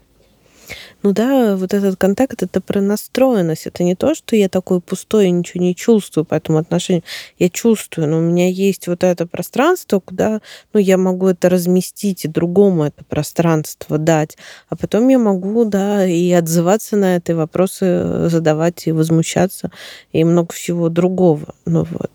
Ну 1.01 1.11
да, 1.11 1.57
вот 1.57 1.73
этот 1.73 1.97
контакт 1.97 2.43
это 2.43 2.61
про 2.61 2.79
настроенность. 2.79 3.67
Это 3.67 3.83
не 3.83 3.95
то, 3.95 4.15
что 4.15 4.35
я 4.35 4.47
такой 4.47 4.79
пустой 4.79 5.27
и 5.27 5.31
ничего 5.31 5.61
не 5.61 5.75
чувствую 5.75 6.25
по 6.25 6.35
этому 6.35 6.59
отношению. 6.59 7.03
Я 7.37 7.49
чувствую, 7.49 8.07
но 8.07 8.19
у 8.19 8.21
меня 8.21 8.47
есть 8.49 8.87
вот 8.87 9.03
это 9.03 9.27
пространство, 9.27 9.99
куда 9.99 10.41
ну, 10.73 10.79
я 10.79 10.97
могу 10.97 11.27
это 11.27 11.49
разместить 11.49 12.25
и 12.25 12.29
другому 12.29 12.85
это 12.85 13.03
пространство 13.03 13.97
дать. 13.97 14.37
А 14.69 14.75
потом 14.75 15.07
я 15.09 15.19
могу, 15.19 15.65
да, 15.65 16.05
и 16.05 16.31
отзываться 16.31 16.95
на 16.95 17.17
это, 17.17 17.33
и 17.33 17.35
вопросы 17.35 18.29
задавать, 18.29 18.87
и 18.87 18.91
возмущаться, 18.91 19.71
и 20.13 20.23
много 20.23 20.53
всего 20.53 20.89
другого. 20.89 21.53
Ну 21.65 21.85
вот. 21.89 22.11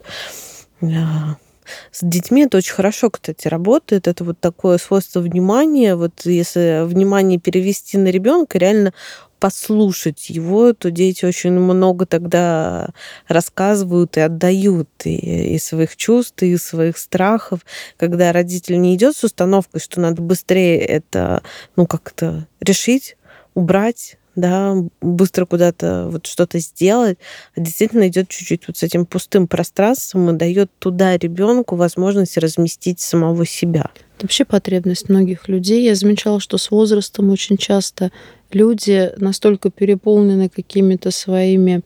С 1.92 2.00
детьми 2.02 2.44
это 2.44 2.58
очень 2.58 2.74
хорошо, 2.74 3.10
кстати, 3.10 3.48
работает. 3.48 4.08
Это 4.08 4.24
вот 4.24 4.40
такое 4.40 4.78
свойство 4.78 5.20
внимания. 5.20 5.96
Вот 5.96 6.24
если 6.24 6.84
внимание 6.84 7.38
перевести 7.38 7.98
на 7.98 8.08
ребенка, 8.08 8.58
реально 8.58 8.92
послушать 9.38 10.30
его, 10.30 10.72
то 10.72 10.90
дети 10.90 11.24
очень 11.24 11.52
много 11.52 12.06
тогда 12.06 12.90
рассказывают 13.28 14.16
и 14.16 14.20
отдают 14.20 14.88
и, 15.04 15.54
и 15.54 15.58
своих 15.58 15.96
чувств, 15.96 16.42
и 16.42 16.56
своих 16.56 16.98
страхов. 16.98 17.60
Когда 17.96 18.32
родитель 18.32 18.80
не 18.80 18.94
идет 18.94 19.16
с 19.16 19.24
установкой, 19.24 19.80
что 19.80 20.00
надо 20.00 20.22
быстрее 20.22 20.78
это, 20.78 21.42
ну, 21.76 21.86
как-то 21.86 22.46
решить, 22.60 23.16
убрать, 23.54 24.18
да, 24.38 24.76
быстро 25.00 25.46
куда-то 25.46 26.08
вот 26.10 26.26
что-то 26.26 26.58
сделать, 26.60 27.18
а 27.56 27.60
действительно 27.60 28.06
идет 28.08 28.28
чуть-чуть 28.28 28.68
вот 28.68 28.76
с 28.76 28.82
этим 28.82 29.04
пустым 29.04 29.48
пространством 29.48 30.30
и 30.30 30.38
дает 30.38 30.70
туда 30.78 31.16
ребенку 31.18 31.74
возможность 31.74 32.38
разместить 32.38 33.00
самого 33.00 33.44
себя. 33.44 33.90
Это 34.16 34.26
вообще 34.26 34.44
потребность 34.44 35.08
многих 35.08 35.48
людей. 35.48 35.84
Я 35.84 35.94
замечала, 35.94 36.38
что 36.40 36.56
с 36.56 36.70
возрастом 36.70 37.30
очень 37.30 37.56
часто 37.56 38.12
люди 38.52 39.10
настолько 39.16 39.70
переполнены 39.70 40.48
какими-то 40.48 41.10
своими 41.10 41.82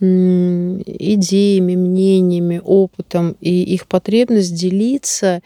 идеями, 0.00 1.74
мнениями, 1.74 2.62
опытом, 2.64 3.36
и 3.40 3.64
их 3.64 3.88
потребность 3.88 4.54
делиться 4.54 5.40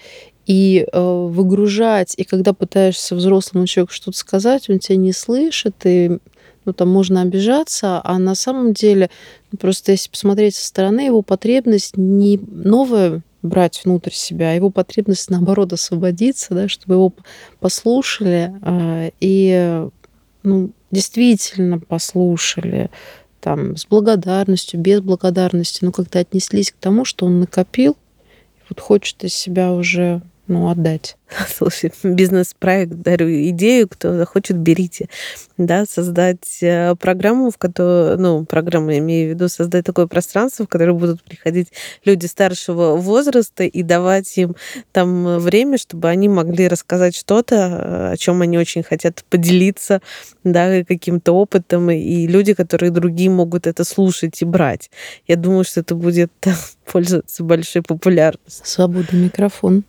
и 0.46 0.86
э, 0.92 1.00
выгружать, 1.00 2.14
и 2.18 2.24
когда 2.24 2.52
пытаешься 2.52 3.14
взрослому 3.14 3.66
человеку 3.66 3.94
что-то 3.94 4.18
сказать, 4.18 4.68
он 4.68 4.78
тебя 4.78 4.96
не 4.96 5.12
слышит, 5.12 5.76
и 5.84 6.18
ну, 6.64 6.72
там 6.72 6.88
можно 6.88 7.22
обижаться, 7.22 8.00
а 8.04 8.18
на 8.18 8.34
самом 8.34 8.72
деле, 8.72 9.10
ну, 9.50 9.58
просто 9.58 9.92
если 9.92 10.10
посмотреть 10.10 10.54
со 10.54 10.66
стороны, 10.66 11.00
его 11.00 11.22
потребность 11.22 11.96
не 11.96 12.38
новая 12.38 13.22
брать 13.42 13.82
внутрь 13.84 14.12
себя, 14.12 14.50
а 14.50 14.54
его 14.54 14.70
потребность, 14.70 15.28
наоборот, 15.30 15.72
освободиться, 15.72 16.54
да, 16.54 16.68
чтобы 16.68 16.94
его 16.94 17.12
послушали 17.58 18.54
а, 18.62 19.10
и 19.20 19.86
ну, 20.44 20.70
действительно 20.90 21.78
послушали, 21.80 22.90
там, 23.40 23.76
с 23.76 23.86
благодарностью, 23.86 24.78
без 24.78 25.00
благодарности, 25.00 25.84
но 25.84 25.90
как-то 25.90 26.20
отнеслись 26.20 26.70
к 26.70 26.76
тому, 26.76 27.04
что 27.04 27.26
он 27.26 27.40
накопил, 27.40 27.96
вот 28.68 28.78
хочет 28.78 29.24
из 29.24 29.34
себя 29.34 29.72
уже 29.72 30.22
ну, 30.48 30.68
отдать. 30.68 31.16
Слушай, 31.48 31.92
бизнес-проект, 32.02 32.94
дарю 32.94 33.28
идею, 33.50 33.88
кто 33.88 34.16
захочет, 34.16 34.56
берите. 34.56 35.08
Да, 35.56 35.84
создать 35.86 36.58
э, 36.62 36.96
программу, 36.96 37.50
в 37.50 37.58
которой, 37.58 38.18
ну, 38.18 38.44
программу, 38.44 38.96
имею 38.98 39.28
в 39.28 39.34
виду, 39.34 39.48
создать 39.48 39.84
такое 39.84 40.08
пространство, 40.08 40.64
в 40.64 40.68
которое 40.68 40.94
будут 40.94 41.22
приходить 41.22 41.68
люди 42.04 42.26
старшего 42.26 42.96
возраста 42.96 43.62
и 43.62 43.82
давать 43.82 44.36
им 44.36 44.56
там 44.90 45.38
время, 45.38 45.78
чтобы 45.78 46.08
они 46.08 46.28
могли 46.28 46.66
рассказать 46.66 47.14
что-то, 47.14 48.10
о 48.12 48.16
чем 48.16 48.42
они 48.42 48.58
очень 48.58 48.82
хотят 48.82 49.24
поделиться, 49.30 50.02
да, 50.42 50.82
каким-то 50.84 51.32
опытом, 51.32 51.90
и 51.90 52.26
люди, 52.26 52.52
которые 52.54 52.90
другие 52.90 53.30
могут 53.30 53.68
это 53.68 53.84
слушать 53.84 54.42
и 54.42 54.44
брать. 54.44 54.90
Я 55.28 55.36
думаю, 55.36 55.64
что 55.64 55.80
это 55.80 55.94
будет 55.94 56.32
пользоваться 56.92 57.44
большой 57.44 57.82
популярностью. 57.82 58.66
Свободный 58.66 59.24
микрофон. 59.24 59.84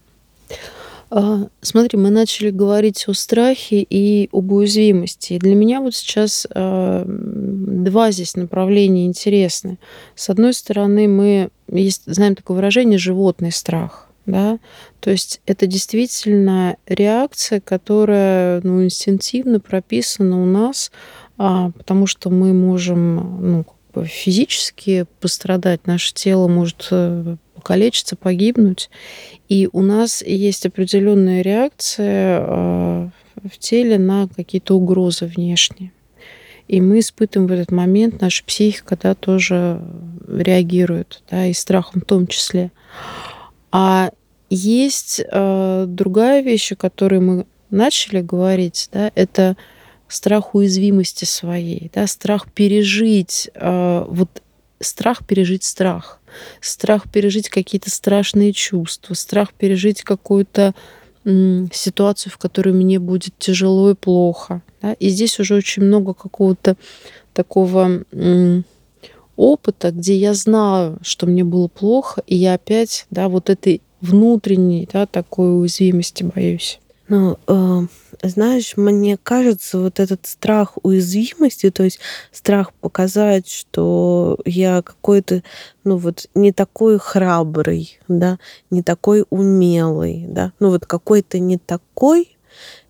А, 1.15 1.47
смотри, 1.61 1.99
мы 1.99 2.09
начали 2.09 2.49
говорить 2.49 3.07
о 3.07 3.13
страхе 3.13 3.85
и 3.87 4.29
об 4.31 4.51
уязвимости. 4.51 5.33
И 5.33 5.39
для 5.39 5.53
меня 5.53 5.79
вот 5.79 5.93
сейчас 5.93 6.47
а, 6.49 7.05
два 7.07 8.09
здесь 8.09 8.35
направления 8.35 9.05
интересны. 9.05 9.77
С 10.15 10.31
одной 10.31 10.55
стороны, 10.55 11.07
мы 11.07 11.49
есть, 11.67 12.01
знаем 12.07 12.35
такое 12.35 12.55
выражение 12.57 12.97
«животный 12.97 13.51
страх». 13.51 14.09
Да? 14.25 14.57
То 15.01 15.11
есть 15.11 15.39
это 15.45 15.67
действительно 15.67 16.77
реакция, 16.87 17.59
которая 17.59 18.61
ну, 18.63 18.83
инстинктивно 18.83 19.59
прописана 19.59 20.41
у 20.41 20.47
нас, 20.47 20.91
а, 21.37 21.69
потому 21.77 22.07
что 22.07 22.31
мы 22.31 22.53
можем 22.53 23.51
ну, 23.51 23.65
физически 24.03 25.05
пострадать, 25.19 25.85
наше 25.85 26.11
тело 26.15 26.47
может 26.47 26.87
э, 26.89 27.35
покалечиться, 27.63 28.17
погибнуть. 28.17 28.89
И 29.47 29.69
у 29.71 29.81
нас 29.81 30.21
есть 30.21 30.65
определенная 30.65 31.41
реакция 31.41 32.41
э, 32.45 33.09
в 33.43 33.57
теле 33.57 33.97
на 33.97 34.27
какие-то 34.27 34.75
угрозы 34.75 35.25
внешние. 35.25 35.93
И 36.67 36.81
мы 36.81 36.99
испытываем 36.99 37.47
в 37.47 37.51
этот 37.53 37.71
момент, 37.71 38.21
наша 38.21 38.43
психика 38.43 38.97
да, 39.01 39.15
тоже 39.15 39.81
реагирует, 40.27 41.23
да, 41.31 41.45
и 41.45 41.53
страхом 41.53 42.01
в 42.01 42.05
том 42.05 42.27
числе. 42.27 42.71
А 43.71 44.11
есть 44.49 45.21
э, 45.25 45.85
другая 45.87 46.41
вещь, 46.41 46.73
о 46.73 46.75
которой 46.75 47.21
мы 47.21 47.45
начали 47.69 48.21
говорить, 48.21 48.89
да, 48.91 49.11
это 49.15 49.55
страх 50.07 50.53
уязвимости 50.53 51.25
своей, 51.25 51.89
да, 51.93 52.07
страх 52.07 52.51
пережить, 52.51 53.49
э, 53.55 54.05
вот 54.07 54.41
страх 54.83 55.25
пережить 55.25 55.63
страх, 55.63 56.19
страх 56.61 57.11
пережить 57.11 57.49
какие-то 57.49 57.89
страшные 57.89 58.53
чувства, 58.53 59.13
страх 59.13 59.53
пережить 59.53 60.03
какую-то 60.03 60.73
ситуацию, 61.25 62.33
в 62.33 62.37
которой 62.37 62.73
мне 62.73 62.99
будет 62.99 63.37
тяжело 63.39 63.91
и 63.91 63.95
плохо. 63.95 64.61
Да? 64.81 64.93
И 64.93 65.09
здесь 65.09 65.39
уже 65.39 65.55
очень 65.55 65.83
много 65.83 66.13
какого-то 66.13 66.75
такого 67.33 68.03
опыта, 69.35 69.91
где 69.91 70.15
я 70.15 70.33
знаю, 70.33 70.99
что 71.01 71.25
мне 71.25 71.43
было 71.43 71.67
плохо, 71.67 72.21
и 72.27 72.35
я 72.35 72.53
опять, 72.53 73.05
да, 73.09 73.29
вот 73.29 73.49
этой 73.49 73.81
внутренней, 74.01 74.87
да, 74.91 75.05
такой 75.05 75.59
уязвимости 75.59 76.23
боюсь. 76.23 76.79
Ну, 77.09 77.37
э, 77.47 77.81
знаешь, 78.23 78.77
мне 78.77 79.17
кажется, 79.17 79.79
вот 79.79 79.99
этот 79.99 80.25
страх 80.25 80.77
уязвимости, 80.83 81.69
то 81.69 81.83
есть 81.83 81.99
страх 82.31 82.71
показать, 82.73 83.49
что 83.49 84.39
я 84.45 84.81
какой-то, 84.81 85.43
ну 85.83 85.97
вот, 85.97 86.27
не 86.33 86.53
такой 86.53 86.97
храбрый, 86.99 87.99
да, 88.07 88.39
не 88.69 88.83
такой 88.83 89.25
умелый, 89.29 90.25
да, 90.29 90.53
ну 90.59 90.69
вот 90.69 90.85
какой-то 90.85 91.39
не 91.39 91.57
такой, 91.57 92.37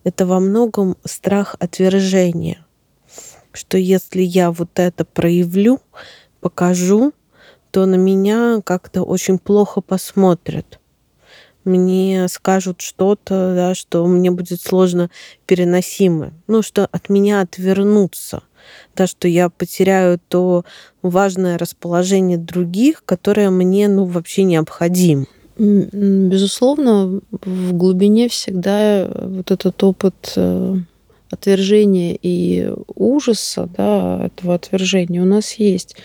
это 0.04 0.26
во 0.26 0.38
многом 0.38 0.96
страх 1.04 1.56
отвержения. 1.58 2.64
Что 3.52 3.78
если 3.78 4.22
я 4.22 4.52
вот 4.52 4.70
это 4.78 5.04
проявлю, 5.04 5.80
покажу, 6.40 7.12
то 7.72 7.84
на 7.86 7.96
меня 7.96 8.60
как-то 8.64 9.02
очень 9.02 9.38
плохо 9.38 9.80
посмотрят 9.80 10.78
мне 11.64 12.26
скажут 12.28 12.80
что-то, 12.80 13.54
да, 13.54 13.74
что 13.74 14.06
мне 14.06 14.30
будет 14.30 14.60
сложно 14.60 15.10
переносимо, 15.46 16.32
ну, 16.46 16.62
что 16.62 16.86
от 16.90 17.08
меня 17.08 17.40
отвернутся, 17.40 18.42
да, 18.96 19.06
что 19.06 19.28
я 19.28 19.48
потеряю 19.48 20.20
то 20.28 20.64
важное 21.02 21.58
расположение 21.58 22.38
других, 22.38 23.02
которое 23.04 23.50
мне, 23.50 23.88
ну, 23.88 24.04
вообще 24.04 24.44
необходимо. 24.44 25.26
Безусловно, 25.56 27.20
в 27.30 27.72
глубине 27.74 28.28
всегда 28.28 29.08
вот 29.08 29.52
этот 29.52 29.82
опыт 29.84 30.32
э, 30.34 30.76
отвержения 31.30 32.18
и 32.20 32.72
ужаса, 32.96 33.68
да, 33.76 34.26
этого 34.26 34.54
отвержения 34.54 35.22
у 35.22 35.26
нас 35.26 35.52
есть. 35.54 35.96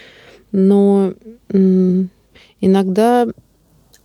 Но 0.51 1.13
иногда 2.62 3.28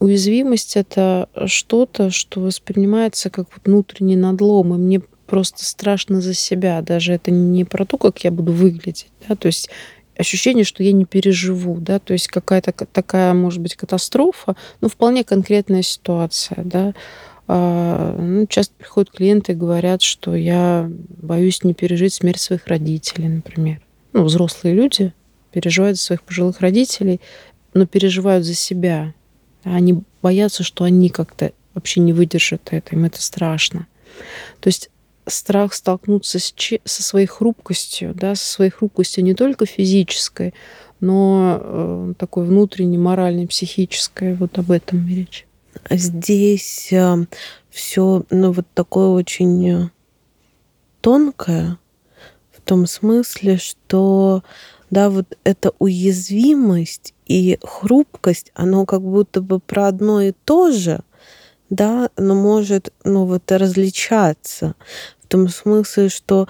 Уязвимость 0.05 0.77
это 0.77 1.31
что-то, 1.47 2.11
что 2.11 2.41
воспринимается 2.43 3.31
как 3.31 3.47
внутренний 3.65 4.17
надлом, 4.17 4.75
и 4.75 4.77
мне 4.77 5.01
просто 5.01 5.65
страшно 5.65 6.21
за 6.21 6.35
себя. 6.35 6.83
Даже 6.83 7.15
это 7.15 7.31
не 7.31 7.65
про 7.65 7.87
то, 7.87 7.97
как 7.97 8.23
я 8.23 8.31
буду 8.31 8.53
выглядеть, 8.53 9.07
да, 9.27 9.35
то 9.35 9.47
есть 9.47 9.71
ощущение, 10.15 10.65
что 10.65 10.83
я 10.83 10.93
не 10.93 11.07
переживу, 11.07 11.79
да, 11.81 12.01
то 12.01 12.13
есть 12.13 12.29
какая-то 12.29 12.73
такая, 12.93 13.33
может 13.33 13.63
быть, 13.63 13.77
катастрофа, 13.77 14.57
но 14.83 14.91
вполне 14.91 15.25
конкретная 15.25 15.81
ситуация, 15.81 16.63
да. 16.63 16.93
А, 17.49 18.15
ну, 18.19 18.47
часто 18.47 18.75
приходят 18.77 19.11
клиенты 19.11 19.53
и 19.53 19.55
говорят, 19.57 20.03
что 20.03 20.35
я 20.37 20.87
боюсь 21.23 21.65
не 21.65 21.73
пережить 21.73 22.13
смерть 22.13 22.43
своих 22.43 22.67
родителей, 22.67 23.29
например. 23.29 23.81
Ну, 24.13 24.25
взрослые 24.25 24.75
люди 24.75 25.15
переживают 25.51 25.97
за 25.97 26.03
своих 26.05 26.23
пожилых 26.25 26.61
родителей, 26.61 27.23
но 27.73 27.87
переживают 27.87 28.45
за 28.45 28.53
себя, 28.53 29.15
они 29.65 30.03
боятся, 30.23 30.63
что 30.63 30.85
они 30.85 31.09
как-то 31.09 31.53
вообще 31.75 32.01
не 32.01 32.13
выдержат 32.13 32.69
это, 32.71 32.95
им 32.95 33.05
это 33.05 33.21
страшно. 33.21 33.87
То 34.61 34.69
есть 34.69 34.91
страх 35.27 35.75
столкнуться 35.75 36.39
с, 36.39 36.55
со 36.85 37.03
своей 37.03 37.27
хрупкостью, 37.27 38.15
да, 38.15 38.35
со 38.35 38.45
своей 38.45 38.71
хрупкостью 38.71 39.25
не 39.25 39.35
только 39.35 39.67
физической, 39.67 40.55
но 41.01 41.59
э, 41.61 42.15
такой 42.19 42.47
внутренней, 42.47 42.99
моральной, 42.99 43.47
психической. 43.47 44.35
Вот 44.35 44.59
об 44.59 44.71
этом 44.71 45.07
речь. 45.09 45.47
Здесь 45.91 46.93
э, 46.93 47.27
все, 47.71 48.25
ну, 48.31 48.53
вот 48.53 48.67
такое 48.75 49.09
очень 49.09 49.69
э, 49.69 49.91
тонкое, 51.01 51.79
в 52.53 52.61
том 52.63 52.87
смысле, 52.87 53.59
что 53.59 54.43
да, 54.91 55.11
вот 55.11 55.37
эта 55.45 55.73
уязвимость 55.79 57.14
и 57.27 57.59
хрупкость, 57.63 58.51
оно 58.55 58.87
как 58.87 59.03
будто 59.03 59.41
бы 59.41 59.61
про 59.61 59.89
одно 59.89 60.21
и 60.21 60.33
то 60.45 60.73
же, 60.73 61.01
да, 61.71 62.11
но 62.17 62.35
может, 62.35 62.93
ну, 63.05 63.25
вот 63.25 63.51
различаться. 63.51 64.75
В 65.23 65.27
том 65.29 65.49
смысле, 65.49 66.09
что 66.09 66.47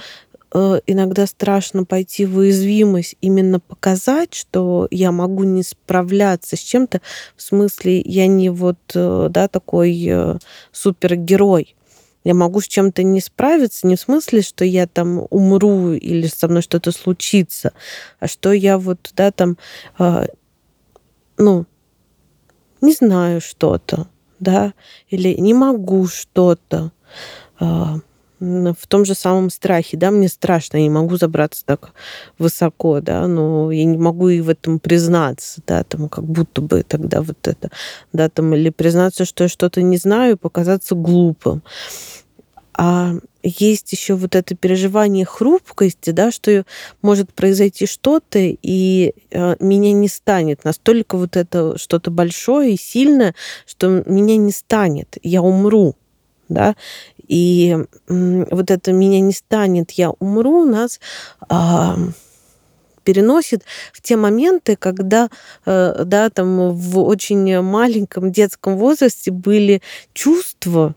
э, 0.52 0.80
иногда 0.86 1.26
страшно 1.26 1.84
пойти 1.84 2.26
в 2.26 2.38
уязвимость, 2.38 3.16
именно 3.20 3.60
показать, 3.60 4.34
что 4.34 4.88
я 4.90 5.12
могу 5.12 5.44
не 5.44 5.62
справляться 5.62 6.56
с 6.56 6.60
чем-то, 6.60 7.00
в 7.36 7.42
смысле, 7.42 8.00
я 8.00 8.26
не 8.26 8.50
вот, 8.50 8.78
э, 8.94 9.28
да, 9.30 9.48
такой 9.48 10.04
э, 10.06 10.38
супергерой, 10.72 11.76
я 12.24 12.32
могу 12.32 12.60
с 12.60 12.66
чем-то 12.66 13.02
не 13.02 13.20
справиться, 13.20 13.86
не 13.86 13.96
в 13.96 14.00
смысле, 14.00 14.40
что 14.40 14.64
я 14.64 14.86
там 14.86 15.26
умру 15.30 15.92
или 15.92 16.26
со 16.26 16.48
мной 16.48 16.62
что-то 16.62 16.90
случится, 16.90 17.72
а 18.18 18.26
что 18.26 18.52
я 18.52 18.78
вот, 18.78 19.12
да, 19.14 19.30
там, 19.30 19.58
э, 19.98 20.26
ну, 21.38 21.66
не 22.80 22.92
знаю 22.92 23.40
что-то, 23.40 24.08
да, 24.40 24.74
или 25.08 25.34
не 25.34 25.54
могу 25.54 26.06
что-то. 26.06 26.92
Э, 27.60 27.98
в 28.40 28.86
том 28.88 29.04
же 29.04 29.14
самом 29.14 29.48
страхе, 29.48 29.96
да, 29.96 30.10
мне 30.10 30.28
страшно, 30.28 30.76
я 30.76 30.82
не 30.82 30.90
могу 30.90 31.16
забраться 31.16 31.64
так 31.64 31.92
высоко, 32.38 33.00
да, 33.00 33.26
но 33.26 33.70
я 33.70 33.84
не 33.84 33.96
могу 33.96 34.28
и 34.28 34.40
в 34.40 34.48
этом 34.48 34.80
признаться, 34.80 35.62
да, 35.66 35.84
там 35.84 36.08
как 36.08 36.24
будто 36.24 36.60
бы 36.60 36.82
тогда 36.82 37.22
вот 37.22 37.46
это, 37.46 37.70
да, 38.12 38.28
там, 38.28 38.54
или 38.54 38.70
признаться, 38.70 39.24
что 39.24 39.44
я 39.44 39.48
что-то 39.48 39.82
не 39.82 39.96
знаю, 39.96 40.36
показаться 40.36 40.94
глупым. 40.94 41.62
А 42.76 43.14
есть 43.42 43.92
еще 43.92 44.14
вот 44.14 44.34
это 44.34 44.56
переживание 44.56 45.24
хрупкости, 45.24 46.10
да, 46.10 46.30
что 46.32 46.64
может 47.02 47.32
произойти 47.32 47.86
что-то, 47.86 48.38
и 48.40 49.14
э, 49.30 49.56
меня 49.60 49.92
не 49.92 50.08
станет. 50.08 50.64
Настолько 50.64 51.16
вот 51.16 51.36
это 51.36 51.78
что-то 51.78 52.10
большое 52.10 52.74
и 52.74 52.78
сильное, 52.78 53.34
что 53.66 54.02
меня 54.06 54.36
не 54.36 54.52
станет, 54.52 55.18
я 55.22 55.42
умру 55.42 55.94
да, 56.48 56.76
и 57.26 57.76
вот 58.06 58.70
это 58.70 58.92
меня 58.92 59.20
не 59.20 59.32
станет, 59.32 59.92
я 59.92 60.10
умру, 60.10 60.62
у 60.62 60.66
нас 60.66 61.00
а, 61.48 61.96
переносит 63.02 63.62
в 63.92 64.02
те 64.02 64.16
моменты, 64.16 64.76
когда, 64.76 65.30
э, 65.64 66.04
да, 66.04 66.30
там 66.30 66.72
в 66.74 66.98
очень 67.00 67.60
маленьком 67.60 68.32
детском 68.32 68.76
возрасте 68.76 69.30
были 69.30 69.82
чувства, 70.12 70.94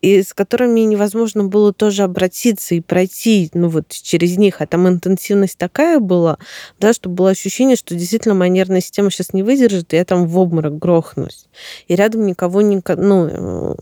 и 0.00 0.22
с 0.22 0.32
которыми 0.32 0.80
невозможно 0.80 1.44
было 1.44 1.72
тоже 1.72 2.02
обратиться 2.04 2.74
и 2.74 2.80
пройти, 2.80 3.50
ну 3.54 3.68
вот 3.68 3.88
через 3.88 4.36
них, 4.36 4.60
а 4.60 4.66
там 4.66 4.88
интенсивность 4.88 5.58
такая 5.58 5.98
была, 5.98 6.38
да, 6.78 6.92
что 6.92 7.08
было 7.08 7.30
ощущение, 7.30 7.76
что 7.76 7.94
действительно 7.94 8.34
моя 8.34 8.50
нервная 8.50 8.80
система 8.80 9.10
сейчас 9.10 9.32
не 9.32 9.42
выдержит, 9.42 9.92
и 9.92 9.96
я 9.96 10.04
там 10.04 10.26
в 10.26 10.38
обморок 10.38 10.78
грохнусь. 10.78 11.46
И 11.88 11.94
рядом 11.94 12.26
никого, 12.26 12.62
не, 12.62 12.80
ну, 12.96 13.26
э, 13.26 13.74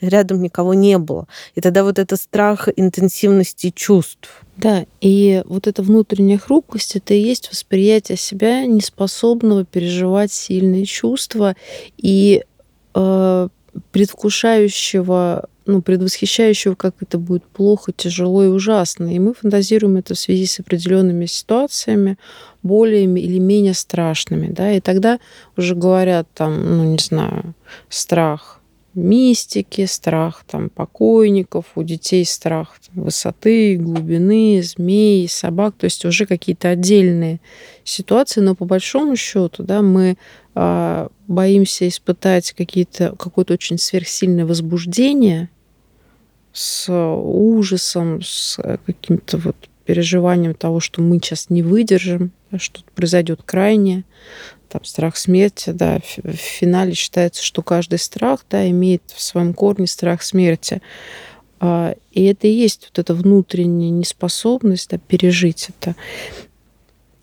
рядом 0.00 0.42
никого 0.42 0.74
не 0.74 0.98
было. 0.98 1.26
И 1.54 1.60
тогда 1.60 1.84
вот 1.84 1.98
это 1.98 2.16
страх 2.16 2.68
интенсивности 2.76 3.70
чувств. 3.70 4.42
Да, 4.56 4.86
и 5.00 5.42
вот 5.46 5.66
эта 5.66 5.82
внутренняя 5.82 6.38
хрупкость, 6.38 6.96
это 6.96 7.14
и 7.14 7.20
есть 7.20 7.50
восприятие 7.50 8.16
себя 8.16 8.64
неспособного 8.66 9.64
переживать 9.64 10.32
сильные 10.32 10.86
чувства 10.86 11.56
и 11.98 12.44
э, 12.94 13.48
предвкушающего 13.92 15.48
ну, 15.66 15.82
предвосхищающего, 15.82 16.76
как 16.76 16.94
это 17.00 17.18
будет 17.18 17.44
плохо, 17.44 17.92
тяжело 17.92 18.44
и 18.44 18.46
ужасно. 18.46 19.12
И 19.12 19.18
мы 19.18 19.34
фантазируем 19.34 19.96
это 19.96 20.14
в 20.14 20.18
связи 20.18 20.46
с 20.46 20.60
определенными 20.60 21.26
ситуациями, 21.26 22.18
более 22.62 23.04
или 23.04 23.38
менее 23.38 23.74
страшными. 23.74 24.46
Да? 24.48 24.70
И 24.70 24.80
тогда 24.80 25.18
уже 25.56 25.74
говорят 25.74 26.28
там, 26.34 26.76
ну, 26.76 26.84
не 26.84 26.98
знаю, 26.98 27.54
страх 27.88 28.60
мистики, 28.96 29.84
страх 29.86 30.44
там 30.46 30.70
покойников, 30.70 31.66
у 31.74 31.82
детей 31.82 32.24
страх 32.24 32.78
высоты, 32.92 33.76
глубины, 33.76 34.62
змей, 34.62 35.28
собак, 35.28 35.74
то 35.78 35.84
есть 35.84 36.04
уже 36.04 36.26
какие-то 36.26 36.70
отдельные 36.70 37.40
ситуации, 37.84 38.40
но 38.40 38.54
по 38.54 38.64
большому 38.64 39.16
счету, 39.16 39.62
да, 39.62 39.82
мы 39.82 40.16
э, 40.54 41.08
боимся 41.28 41.86
испытать 41.86 42.52
какие-то 42.52 43.14
какое-то 43.16 43.54
очень 43.54 43.78
сверхсильное 43.78 44.46
возбуждение 44.46 45.50
с 46.52 46.90
ужасом, 46.90 48.22
с 48.22 48.58
каким-то 48.86 49.36
вот 49.36 49.56
переживанием 49.84 50.54
того, 50.54 50.80
что 50.80 51.00
мы 51.00 51.16
сейчас 51.16 51.48
не 51.48 51.62
выдержим, 51.62 52.32
что 52.58 52.80
произойдет 52.94 53.42
крайнее, 53.44 54.04
там 54.68 54.84
страх 54.84 55.16
смерти, 55.16 55.70
да, 55.70 56.00
в 56.22 56.32
финале 56.32 56.94
считается, 56.94 57.42
что 57.42 57.62
каждый 57.62 57.98
страх, 57.98 58.44
да, 58.50 58.68
имеет 58.68 59.02
в 59.14 59.20
своем 59.20 59.54
корне 59.54 59.86
страх 59.86 60.22
смерти. 60.22 60.82
А, 61.58 61.94
и 62.12 62.24
это 62.24 62.46
и 62.46 62.52
есть 62.52 62.88
вот 62.90 62.98
эта 62.98 63.14
внутренняя 63.14 63.90
неспособность 63.90 64.90
да, 64.90 64.98
пережить 64.98 65.68
это. 65.70 65.96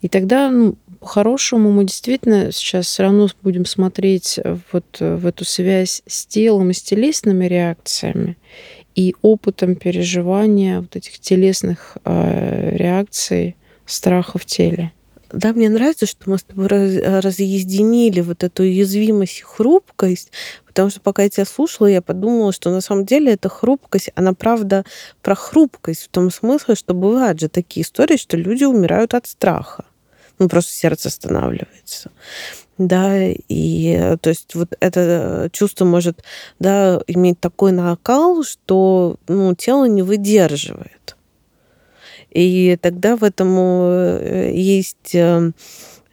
И 0.02 0.10
тогда, 0.10 0.50
ну, 0.50 0.76
по-хорошему, 1.00 1.72
мы 1.72 1.86
действительно 1.86 2.52
сейчас 2.52 2.88
все 2.88 3.04
равно 3.04 3.28
будем 3.42 3.66
смотреть 3.66 4.40
вот 4.72 4.86
в 5.00 5.26
эту 5.26 5.46
связь 5.46 6.02
с 6.08 6.26
телом 6.26 6.72
и 6.72 6.74
с 6.74 6.82
телесными 6.82 7.46
реакциями 7.46 8.38
и 8.96 9.16
опытом 9.22 9.76
переживания 9.76 10.82
вот 10.82 10.96
этих 10.96 11.20
телесных 11.20 11.98
э, 12.06 12.76
реакций 12.78 13.56
страха 13.86 14.38
в 14.38 14.46
теле. 14.46 14.92
Да, 15.34 15.52
мне 15.52 15.68
нравится, 15.68 16.06
что 16.06 16.30
мы 16.30 16.38
с 16.38 16.44
тобой 16.44 16.68
разъединили 16.68 18.22
вот 18.22 18.44
эту 18.44 18.64
уязвимость 18.64 19.40
и 19.40 19.44
хрупкость, 19.44 20.32
потому 20.68 20.92
что 20.92 21.02
пока 21.02 21.24
я 21.24 21.30
тебя 21.30 21.46
слушала, 21.46 21.88
я 21.88 22.04
подумала, 22.04 22.54
что 22.54 22.70
на 22.70 22.82
самом 22.82 23.06
деле 23.06 23.34
эта 23.34 23.50
хрупкость, 23.50 24.12
она 24.14 24.34
правда 24.34 24.86
про 25.24 25.34
хрупкость 25.34 26.04
в 26.04 26.10
том 26.10 26.30
смысле, 26.30 26.76
что 26.76 26.94
бывают 26.94 27.40
же 27.40 27.50
такие 27.50 27.84
истории, 27.84 28.18
что 28.18 28.38
люди 28.38 28.64
умирают 28.64 29.16
от 29.16 29.26
страха. 29.26 29.86
Ну, 30.38 30.48
просто 30.48 30.72
сердце 30.72 31.10
останавливается 31.10 32.12
да, 32.78 33.16
и 33.28 34.18
то 34.22 34.30
есть 34.30 34.56
вот 34.56 34.70
это 34.80 35.50
чувство 35.52 35.86
может, 35.86 36.24
да, 36.60 37.00
иметь 37.08 37.40
такой 37.40 37.72
накал, 37.72 38.44
что, 38.44 39.18
ну, 39.28 39.54
тело 39.54 39.86
не 39.86 40.02
выдерживает. 40.02 41.16
И 42.34 42.78
тогда 42.82 43.16
в 43.16 43.24
этом 43.24 43.56
э, 43.58 44.52
есть 44.54 45.14
э, 45.14 45.52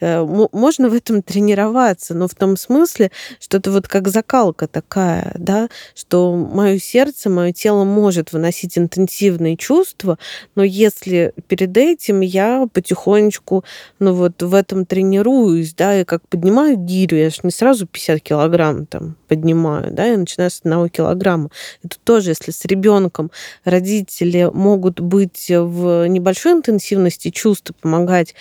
можно 0.01 0.89
в 0.89 0.95
этом 0.95 1.23
тренироваться, 1.23 2.15
но 2.15 2.29
в 2.29 2.35
том 2.35 2.57
смысле, 2.57 3.11
что 3.39 3.59
это 3.59 3.71
вот 3.71 3.89
как 3.89 4.09
закалка 4.09 4.67
такая, 4.67 5.33
да, 5.39 5.69
что 5.95 6.35
мое 6.35 6.79
сердце, 6.79 7.31
мое 7.31 7.53
тело 7.53 7.85
может 7.85 8.33
выносить 8.33 8.79
интенсивные 8.79 9.57
чувства, 9.57 10.19
но 10.55 10.65
если 10.65 11.33
перед 11.49 11.77
этим 11.77 12.21
я 12.21 12.67
потихонечку, 12.73 13.65
ну 13.99 14.15
вот 14.15 14.43
в 14.43 14.55
этом 14.55 14.87
тренируюсь, 14.87 15.75
да, 15.75 16.01
и 16.01 16.05
как 16.05 16.27
поднимаю 16.29 16.77
гирю, 16.77 17.19
я 17.19 17.31
же 17.31 17.41
не 17.43 17.51
сразу 17.51 17.87
50 17.87 18.21
килограмм 18.23 18.87
там 18.87 19.17
поднимаю, 19.29 19.93
да, 19.93 20.07
я 20.07 20.19
начинаю 20.19 20.51
с 20.51 20.61
одного 20.61 20.89
килограмма. 20.89 21.51
Это 21.83 21.97
тоже, 22.03 22.31
если 22.31 22.51
с 22.51 22.65
ребенком 22.65 23.31
родители 23.65 24.51
могут 24.53 25.01
быть 25.01 25.47
в 25.49 26.07
небольшой 26.09 26.53
интенсивности 26.53 27.31
чувств, 27.31 27.73
помогать 27.81 28.35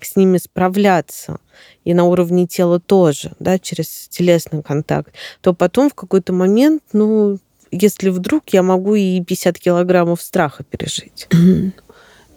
с 0.00 0.16
ними 0.16 0.38
справляться, 0.38 1.38
и 1.84 1.94
на 1.94 2.04
уровне 2.04 2.46
тела 2.46 2.80
тоже, 2.80 3.32
да, 3.38 3.58
через 3.58 4.08
телесный 4.08 4.62
контакт, 4.62 5.14
то 5.40 5.54
потом 5.54 5.90
в 5.90 5.94
какой-то 5.94 6.32
момент, 6.32 6.82
ну, 6.92 7.38
если 7.70 8.10
вдруг 8.10 8.50
я 8.50 8.62
могу 8.62 8.94
и 8.94 9.20
50 9.22 9.58
килограммов 9.58 10.22
страха 10.22 10.64
пережить. 10.64 11.28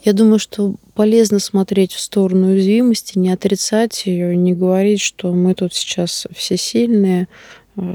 Я 0.01 0.13
думаю, 0.13 0.39
что 0.39 0.75
полезно 0.95 1.39
смотреть 1.39 1.91
в 1.91 1.99
сторону 1.99 2.47
уязвимости, 2.47 3.17
не 3.17 3.33
отрицать 3.33 4.05
ее, 4.05 4.33
не 4.33 4.53
говорить, 4.53 5.01
что 5.01 5.33
мы 5.33 5.53
тут 5.55 5.73
сейчас 5.73 6.25
все 6.33 6.55
сильные, 6.55 7.27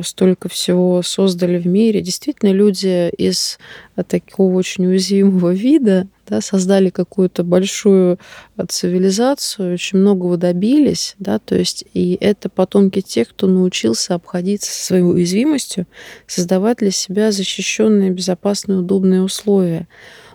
столько 0.02 0.48
всего 0.48 1.02
создали 1.02 1.58
в 1.58 1.66
мире. 1.66 2.00
Действительно, 2.00 2.50
люди 2.50 3.10
из 3.10 3.58
э, 3.96 4.02
такого 4.02 4.54
очень 4.54 4.86
уязвимого 4.86 5.52
вида 5.52 6.08
да, 6.26 6.40
создали 6.40 6.90
какую-то 6.90 7.44
большую 7.44 8.18
э, 8.56 8.64
цивилизацию, 8.68 9.74
очень 9.74 9.98
многого 9.98 10.36
добились, 10.36 11.14
да, 11.18 11.38
то 11.38 11.56
есть 11.56 11.84
и 11.94 12.16
это 12.20 12.48
потомки 12.48 13.00
тех, 13.00 13.28
кто 13.28 13.46
научился 13.46 14.14
обходиться 14.14 14.70
со 14.70 14.86
своей 14.86 15.02
уязвимостью, 15.02 15.86
создавать 16.26 16.78
для 16.78 16.90
себя 16.90 17.32
защищенные, 17.32 18.10
безопасные, 18.10 18.78
удобные 18.78 19.22
условия 19.22 19.86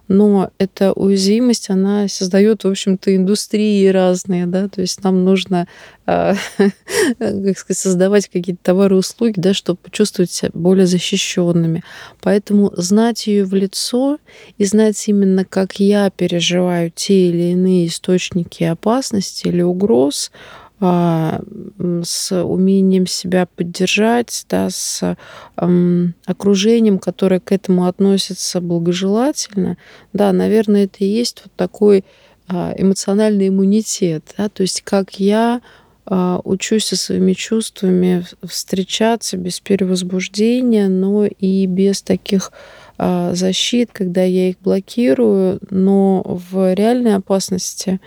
но 0.10 0.50
эта 0.58 0.92
уязвимость, 0.92 1.70
она 1.70 2.08
создает, 2.08 2.64
в 2.64 2.68
общем-то, 2.68 3.16
индустрии 3.16 3.88
разные, 3.88 4.48
да, 4.48 4.68
то 4.68 4.82
есть 4.82 5.04
нам 5.04 5.24
нужно, 5.24 5.68
а, 6.08 6.34
как 7.20 7.58
сказать, 7.58 7.78
создавать 7.78 8.28
какие-то 8.28 8.62
товары 8.64 8.96
и 8.96 9.00
услуги, 9.00 9.36
да, 9.40 9.54
чтобы 9.54 9.78
почувствовать 9.78 10.32
себя 10.32 10.50
более 10.56 10.88
защищенными. 10.88 11.84
Поэтому 12.22 12.74
знать 12.76 13.28
ее 13.28 13.46
в 13.46 13.54
лицо 13.54 14.18
и 14.58 14.66
знать 14.66 15.08
именно, 15.08 15.46
как 15.46 15.80
я 15.80 16.10
переживаю 16.10 16.92
те 16.94 17.30
или 17.30 17.52
иные 17.52 17.86
источники 17.86 18.64
опасности 18.64 19.48
или 19.48 19.62
угроз, 19.62 20.32
с 20.82 22.44
умением 22.44 23.06
себя 23.06 23.48
поддержать, 23.54 24.46
да, 24.50 24.70
с 24.70 25.18
окружением, 25.56 27.00
которое 27.00 27.40
к 27.40 27.52
этому 27.52 27.86
относится 27.88 28.62
благожелательно, 28.62 29.78
да, 30.14 30.32
наверное, 30.32 30.86
это 30.86 31.04
и 31.04 31.08
есть 31.08 31.42
вот 31.44 31.54
такой 31.56 32.06
а, 32.48 32.74
эмоциональный 32.78 33.50
иммунитет, 33.50 34.24
да, 34.38 34.50
то 34.50 34.62
есть 34.62 34.82
как 34.84 35.20
я 35.20 35.62
а, 36.06 36.40
учусь 36.44 36.86
со 36.86 36.96
своими 36.96 37.34
чувствами 37.34 38.26
встречаться 38.44 39.38
без 39.38 39.60
перевозбуждения, 39.60 40.88
но 40.88 41.26
и 41.26 41.66
без 41.66 42.02
таких 42.02 42.52
защит, 43.32 43.92
когда 43.94 44.24
я 44.24 44.50
их 44.50 44.58
блокирую, 44.60 45.62
но 45.70 46.22
в 46.26 46.74
реальной 46.74 47.16
опасности 47.16 48.02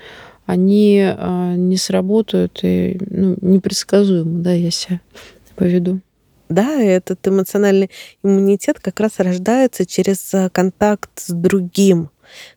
они 0.47 1.03
а, 1.05 1.55
не 1.55 1.77
сработают 1.77 2.61
и 2.63 2.99
ну, 3.09 3.37
непредсказуемо, 3.41 4.43
да, 4.43 4.53
я 4.53 4.71
себя 4.71 5.01
поведу. 5.55 6.01
Да, 6.49 6.83
этот 6.83 7.27
эмоциональный 7.27 7.91
иммунитет 8.23 8.79
как 8.79 9.01
раз 9.01 9.13
рождается 9.19 9.87
через 9.87 10.35
а, 10.35 10.51
контакт 10.51 11.11
с 11.17 11.33
другим, 11.33 12.11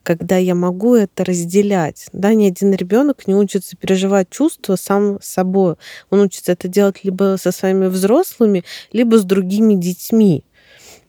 когда 0.04 0.38
я 0.38 0.56
могу 0.56 0.96
это 0.96 1.24
разделять. 1.24 2.08
Да, 2.12 2.34
ни 2.34 2.48
один 2.48 2.74
ребенок 2.74 3.28
не 3.28 3.36
учится 3.36 3.78
переживать 3.78 4.30
чувства 4.30 4.76
сам 4.76 5.20
собой. 5.22 5.76
Он 6.10 6.22
учится 6.22 6.52
это 6.52 6.68
делать 6.68 7.04
либо 7.04 7.38
со 7.40 7.52
своими 7.52 7.88
взрослыми, 7.88 8.66
либо 8.92 9.18
с 9.18 9.24
другими 9.24 9.76
детьми 9.76 10.44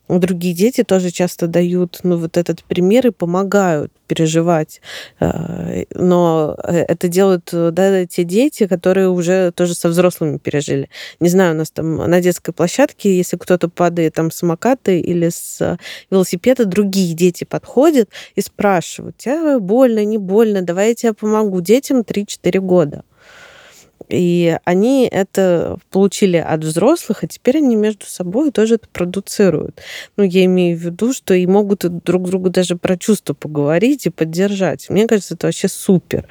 другие 0.08 0.54
дети 0.54 0.84
тоже 0.84 1.10
часто 1.10 1.46
дают 1.46 2.00
ну, 2.02 2.16
вот 2.16 2.36
этот 2.36 2.64
пример 2.64 3.08
и 3.08 3.10
помогают 3.10 3.92
переживать. 4.06 4.80
Э, 5.20 5.84
но 5.94 6.56
э, 6.62 6.84
это 6.88 7.08
делают 7.08 7.50
да, 7.52 8.06
те 8.06 8.24
дети, 8.24 8.66
которые 8.66 9.08
уже 9.08 9.52
тоже 9.52 9.74
со 9.74 9.88
взрослыми 9.88 10.38
пережили. 10.38 10.88
Не 11.20 11.28
знаю, 11.28 11.54
у 11.54 11.56
нас 11.56 11.70
там 11.70 11.96
на 11.96 12.20
детской 12.20 12.52
площадке, 12.52 13.16
если 13.16 13.36
кто-то 13.36 13.68
падает 13.68 14.14
там 14.14 14.30
с 14.30 14.36
самоката 14.36 14.92
или 14.92 15.28
с 15.28 15.78
велосипеда, 16.10 16.64
другие 16.66 17.14
дети 17.14 17.44
подходят 17.44 18.08
и 18.34 18.40
спрашивают, 18.40 19.16
тебя 19.16 19.58
больно, 19.58 20.04
не 20.04 20.18
больно, 20.18 20.62
давай 20.62 20.88
я 20.88 20.94
тебе 20.94 21.12
помогу. 21.12 21.60
Детям 21.60 22.00
3-4 22.00 22.60
года. 22.60 23.02
И 24.08 24.58
они 24.64 25.08
это 25.10 25.78
получили 25.90 26.36
от 26.36 26.62
взрослых, 26.62 27.24
а 27.24 27.26
теперь 27.26 27.58
они 27.58 27.76
между 27.76 28.06
собой 28.06 28.50
тоже 28.50 28.76
это 28.76 28.88
продуцируют. 28.92 29.80
Ну, 30.16 30.24
я 30.24 30.44
имею 30.44 30.76
в 30.76 30.80
виду, 30.80 31.12
что 31.12 31.34
и 31.34 31.46
могут 31.46 31.80
друг 32.04 32.28
другу 32.28 32.50
даже 32.50 32.76
про 32.76 32.96
чувства 32.96 33.34
поговорить 33.34 34.06
и 34.06 34.10
поддержать. 34.10 34.88
Мне 34.88 35.06
кажется, 35.06 35.34
это 35.34 35.48
вообще 35.48 35.68
супер. 35.68 36.26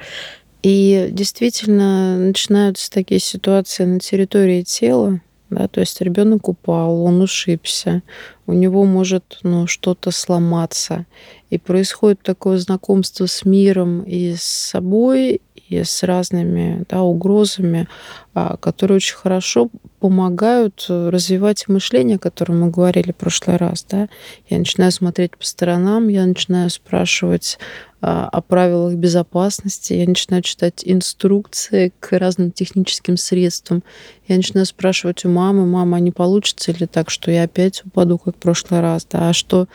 И 0.62 1.08
действительно 1.12 2.18
начинаются 2.18 2.90
такие 2.90 3.20
ситуации 3.20 3.84
на 3.84 4.00
территории 4.00 4.62
тела, 4.62 5.20
да, 5.48 5.68
то 5.68 5.80
есть 5.80 6.00
ребенок 6.00 6.48
упал, 6.48 7.02
он 7.04 7.20
ушибся, 7.20 8.02
у 8.46 8.52
него 8.52 8.84
может 8.84 9.38
ну, 9.42 9.68
что-то 9.68 10.10
сломаться. 10.10 11.06
И 11.50 11.58
происходит 11.58 12.22
такое 12.22 12.58
знакомство 12.58 13.26
с 13.26 13.44
миром 13.44 14.02
и 14.02 14.34
с 14.34 14.42
собой, 14.42 15.40
с 15.70 16.02
разными 16.02 16.84
да, 16.88 17.02
угрозами, 17.02 17.88
а, 18.34 18.56
которые 18.56 18.96
очень 18.96 19.16
хорошо 19.16 19.70
помогают 20.00 20.86
развивать 20.88 21.68
мышление, 21.68 22.16
о 22.16 22.20
котором 22.20 22.60
мы 22.60 22.70
говорили 22.70 23.12
в 23.12 23.16
прошлый 23.16 23.56
раз. 23.56 23.84
Да? 23.88 24.08
Я 24.48 24.58
начинаю 24.58 24.92
смотреть 24.92 25.36
по 25.36 25.44
сторонам, 25.44 26.08
я 26.08 26.24
начинаю 26.26 26.70
спрашивать 26.70 27.58
а, 28.02 28.28
о 28.28 28.40
правилах 28.42 28.94
безопасности, 28.94 29.94
я 29.94 30.06
начинаю 30.06 30.42
читать 30.42 30.82
инструкции 30.84 31.92
к 31.98 32.16
разным 32.16 32.52
техническим 32.52 33.16
средствам. 33.16 33.82
Я 34.28 34.36
начинаю 34.36 34.66
спрашивать 34.66 35.24
у 35.24 35.28
мамы, 35.28 35.66
мама, 35.66 35.96
а 35.96 36.00
не 36.00 36.12
получится 36.12 36.72
ли 36.72 36.86
так, 36.86 37.10
что 37.10 37.30
я 37.30 37.44
опять 37.44 37.84
упаду, 37.84 38.18
как 38.18 38.36
в 38.36 38.38
прошлый 38.38 38.80
раз, 38.80 39.06
да, 39.10 39.30
а 39.30 39.32
что, 39.32 39.66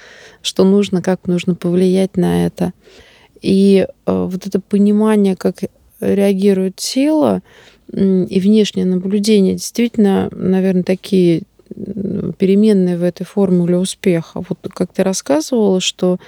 что 0.41 0.63
нужно, 0.63 1.01
как 1.01 1.27
нужно 1.27 1.56
повлиять 1.56 2.15
на 2.15 2.45
это. 2.45 2.73
И 3.41 3.88
э, 3.88 3.88
вот 4.06 4.47
это 4.47 4.62
понимание, 4.62 5.36
как 5.36 5.63
реагирует 6.01 6.75
тело 6.75 7.41
и 7.93 8.39
внешнее 8.39 8.85
наблюдение, 8.85 9.55
действительно, 9.55 10.29
наверное, 10.31 10.83
такие 10.83 11.43
переменные 12.37 12.97
в 12.97 13.03
этой 13.03 13.25
формуле 13.25 13.77
успеха. 13.77 14.43
Вот 14.47 14.59
как 14.73 14.93
ты 14.93 15.03
рассказывала, 15.03 15.79
что 15.79 16.19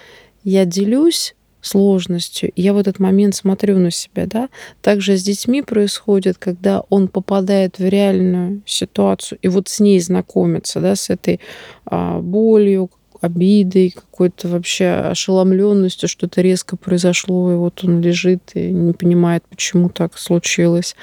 я 0.44 0.66
делюсь 0.66 1.36
сложностью. 1.64 2.52
Я 2.56 2.74
в 2.74 2.78
этот 2.78 3.00
момент 3.00 3.36
смотрю 3.36 3.80
на 3.80 3.90
себя, 3.90 4.26
да. 4.28 4.50
Также 4.82 5.18
с 5.18 5.24
детьми 5.24 5.62
происходит, 5.62 6.38
когда 6.38 6.84
он 6.90 7.08
попадает 7.08 7.80
в 7.80 7.88
реальную 7.88 8.62
ситуацию 8.66 9.40
и 9.42 9.48
вот 9.48 9.70
с 9.70 9.80
ней 9.80 10.00
знакомится, 10.00 10.82
да, 10.82 10.96
с 10.96 11.10
этой 11.10 11.40
а, 11.86 12.20
болью, 12.20 12.92
обидой, 13.24 13.92
какой-то 13.92 14.48
вообще 14.48 14.90
ошеломленностью, 14.90 16.10
что-то 16.10 16.42
резко 16.42 16.76
произошло, 16.76 17.52
и 17.52 17.56
вот 17.56 17.84
он 17.84 18.02
лежит 18.02 18.52
и 18.54 18.72
не 18.72 18.94
понимает, 18.94 19.44
почему 19.50 19.90
так 19.90 20.18
случилось. 20.18 20.96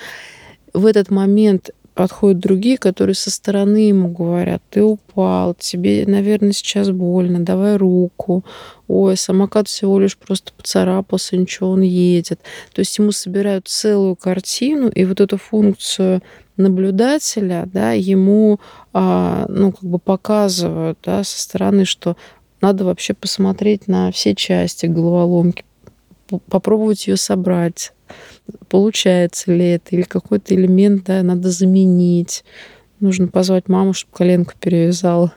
В 0.73 0.87
этот 0.87 1.11
момент 1.11 1.71
подходят 1.95 2.39
другие, 2.39 2.79
которые 2.79 3.15
со 3.15 3.31
стороны 3.31 3.89
ему 3.89 4.09
говорят, 4.09 4.63
ты 4.71 4.83
упал, 4.83 5.55
тебе, 5.59 6.05
наверное, 6.07 6.53
сейчас 6.53 6.91
больно, 6.91 7.41
давай 7.41 7.77
руку. 7.77 8.45
Ой, 8.89 9.17
самокат 9.17 9.69
всего 9.69 9.99
лишь 9.99 10.17
просто 10.17 10.53
поцарапался, 10.57 11.37
ничего, 11.37 11.71
он 11.71 11.83
едет. 11.83 12.41
То 12.73 12.81
есть 12.81 12.97
ему 12.99 13.13
собирают 13.13 13.69
целую 13.69 14.17
картину, 14.17 14.89
и 14.89 15.05
вот 15.05 15.21
эту 15.21 15.37
функцию 15.37 16.23
наблюдателя, 16.61 17.69
да, 17.73 17.93
ему, 17.93 18.61
а, 18.93 19.47
ну, 19.49 19.73
как 19.73 19.83
бы 19.83 19.99
показывают, 19.99 20.99
да, 21.03 21.25
со 21.25 21.41
стороны, 21.41 21.85
что 21.85 22.17
надо 22.61 22.85
вообще 22.85 23.15
посмотреть 23.15 23.89
на 23.89 24.13
все 24.13 24.35
части 24.35 24.87
головоломки, 24.87 25.65
попробовать 26.49 27.07
ее 27.07 27.17
собрать, 27.17 27.93
получается 28.69 29.53
ли 29.53 29.71
это, 29.71 29.97
или 29.97 30.03
какой-то 30.03 30.55
элемент, 30.55 31.05
да, 31.05 31.23
надо 31.23 31.51
заменить. 31.51 32.45
Нужно 33.01 33.29
позвать 33.29 33.69
маму, 33.69 33.93
чтобы 33.95 34.15
коленку 34.15 34.53
перевязала. 34.61 35.33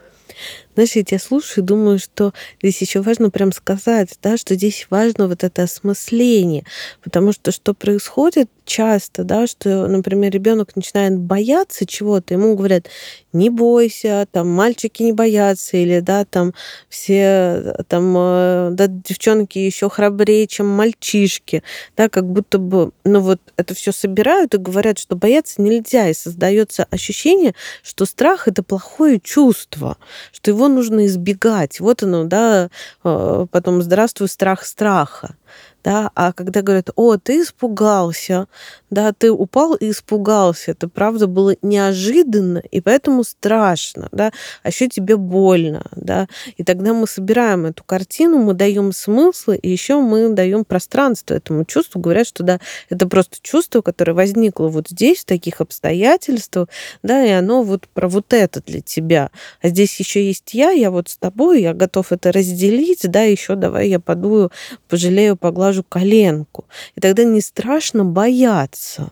Знаешь, 0.75 0.91
я 0.95 1.03
тебя 1.03 1.19
слушаю 1.19 1.63
и 1.63 1.67
думаю, 1.67 1.99
что 1.99 2.33
здесь 2.61 2.81
еще 2.81 3.01
важно 3.01 3.29
прям 3.29 3.51
сказать, 3.51 4.17
да, 4.21 4.37
что 4.37 4.55
здесь 4.55 4.87
важно 4.89 5.27
вот 5.27 5.43
это 5.43 5.63
осмысление, 5.63 6.65
потому 7.03 7.31
что 7.31 7.51
что 7.51 7.73
происходит 7.73 8.49
часто, 8.65 9.23
да, 9.23 9.47
что, 9.47 9.87
например, 9.87 10.31
ребенок 10.31 10.75
начинает 10.75 11.17
бояться 11.17 11.85
чего-то, 11.85 12.33
ему 12.33 12.55
говорят, 12.55 12.87
не 13.33 13.49
бойся, 13.49 14.27
там 14.31 14.49
мальчики 14.49 15.03
не 15.03 15.11
боятся, 15.11 15.77
или 15.77 15.99
да, 15.99 16.23
там 16.25 16.53
все 16.87 17.75
там 17.87 18.13
э, 18.15 18.69
да, 18.71 18.87
девчонки 18.87 19.57
еще 19.57 19.89
храбрее, 19.89 20.47
чем 20.47 20.67
мальчишки, 20.67 21.63
да, 21.97 22.09
как 22.09 22.25
будто 22.25 22.57
бы, 22.57 22.91
ну 23.03 23.19
вот 23.19 23.39
это 23.57 23.73
все 23.73 23.91
собирают 23.91 24.53
и 24.53 24.57
говорят, 24.57 24.99
что 24.99 25.15
бояться 25.15 25.61
нельзя, 25.61 26.09
и 26.09 26.13
создается 26.13 26.85
ощущение, 26.89 27.55
что 27.81 28.05
страх 28.05 28.47
это 28.47 28.63
плохое 28.63 29.19
чувство, 29.19 29.97
что 30.31 30.51
его 30.51 30.62
нужно 30.67 31.05
избегать. 31.05 31.79
Вот 31.79 32.03
оно, 32.03 32.25
да, 32.25 32.69
э, 33.03 33.45
потом 33.51 33.81
здравствуй, 33.81 34.27
страх 34.27 34.63
страха 34.65 35.35
да, 35.83 36.11
а 36.15 36.31
когда 36.31 36.61
говорят, 36.61 36.89
о, 36.95 37.17
ты 37.17 37.41
испугался, 37.41 38.47
да, 38.89 39.11
ты 39.11 39.31
упал 39.31 39.73
и 39.73 39.89
испугался, 39.89 40.71
это 40.71 40.87
правда 40.87 41.27
было 41.27 41.55
неожиданно, 41.61 42.59
и 42.71 42.79
поэтому 42.79 43.23
страшно, 43.23 44.07
да, 44.11 44.31
а 44.63 44.69
еще 44.69 44.87
тебе 44.87 45.17
больно, 45.17 45.83
да, 45.95 46.27
и 46.57 46.63
тогда 46.63 46.93
мы 46.93 47.05
собираем 47.07 47.65
эту 47.65 47.83
картину, 47.83 48.37
мы 48.37 48.53
даем 48.53 48.93
смысл, 48.93 49.51
и 49.51 49.69
еще 49.69 49.99
мы 49.99 50.29
даем 50.29 50.63
пространство 50.63 51.33
этому 51.33 51.65
чувству, 51.65 51.99
говорят, 51.99 52.27
что 52.27 52.43
да, 52.43 52.59
это 52.89 53.07
просто 53.07 53.37
чувство, 53.41 53.81
которое 53.81 54.13
возникло 54.13 54.67
вот 54.67 54.89
здесь, 54.89 55.19
в 55.19 55.25
таких 55.25 55.59
обстоятельствах, 55.59 56.69
да, 57.01 57.25
и 57.25 57.31
оно 57.31 57.63
вот 57.63 57.87
про 57.89 58.07
вот 58.07 58.31
это 58.33 58.61
для 58.61 58.81
тебя, 58.81 59.31
а 59.61 59.67
здесь 59.67 59.99
еще 59.99 60.25
есть 60.25 60.53
я, 60.53 60.71
я 60.71 60.91
вот 60.91 61.09
с 61.09 61.17
тобой, 61.17 61.61
я 61.61 61.73
готов 61.73 62.11
это 62.11 62.31
разделить, 62.31 63.01
да, 63.03 63.23
еще 63.23 63.55
давай 63.55 63.89
я 63.89 63.99
подую, 63.99 64.51
пожалею, 64.87 65.35
поглажу 65.35 65.72
глажу 65.73 65.83
коленку. 65.83 66.65
И 66.95 67.01
тогда 67.01 67.23
не 67.23 67.41
страшно 67.41 68.05
бояться. 68.05 69.11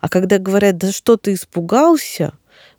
А 0.00 0.08
когда 0.08 0.38
говорят, 0.38 0.76
да 0.78 0.92
что 0.92 1.16
ты 1.16 1.34
испугался, 1.34 2.32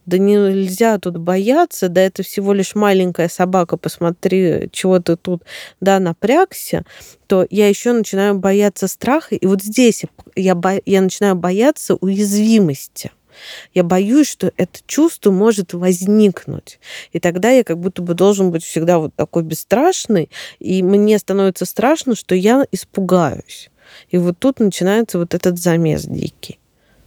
да 0.05 0.17
нельзя 0.17 0.97
тут 0.99 1.17
бояться, 1.17 1.89
да 1.89 2.01
это 2.01 2.23
всего 2.23 2.53
лишь 2.53 2.75
маленькая 2.75 3.27
собака, 3.27 3.77
посмотри, 3.77 4.69
чего 4.71 4.99
ты 4.99 5.15
тут, 5.15 5.43
да, 5.81 5.99
напрягся, 5.99 6.83
то 7.27 7.45
я 7.49 7.67
еще 7.67 7.93
начинаю 7.93 8.35
бояться 8.35 8.87
страха, 8.87 9.35
и 9.35 9.47
вот 9.47 9.63
здесь 9.63 10.03
я, 10.35 10.53
бо... 10.53 10.79
я 10.85 11.01
начинаю 11.01 11.35
бояться 11.35 11.95
уязвимости. 11.95 13.11
Я 13.73 13.83
боюсь, 13.83 14.27
что 14.27 14.51
это 14.57 14.79
чувство 14.87 15.31
может 15.31 15.73
возникнуть. 15.73 16.79
И 17.11 17.19
тогда 17.19 17.49
я 17.51 17.63
как 17.63 17.79
будто 17.79 18.01
бы 18.01 18.13
должен 18.13 18.51
быть 18.51 18.63
всегда 18.63 18.99
вот 18.99 19.13
такой 19.15 19.43
бесстрашный, 19.43 20.29
и 20.59 20.83
мне 20.83 21.17
становится 21.19 21.65
страшно, 21.65 22.15
что 22.15 22.35
я 22.35 22.65
испугаюсь. 22.71 23.69
И 24.09 24.17
вот 24.17 24.37
тут 24.39 24.59
начинается 24.59 25.19
вот 25.19 25.33
этот 25.33 25.59
замес 25.59 26.05
дикий. 26.05 26.59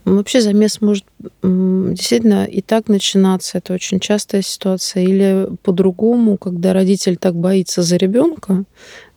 Ну, 0.05 0.17
вообще 0.17 0.41
замес 0.41 0.81
может 0.81 1.05
действительно 1.43 2.47
и 2.47 2.63
так 2.63 2.89
начинаться. 2.89 3.59
Это 3.59 3.75
очень 3.75 4.01
частая 4.01 4.41
ситуация. 4.41 5.03
Или 5.03 5.49
по-другому, 5.63 6.39
когда 6.39 6.73
родитель 6.73 7.19
так 7.19 7.35
боится 7.35 7.83
за 7.83 7.97
ребенка, 7.97 8.65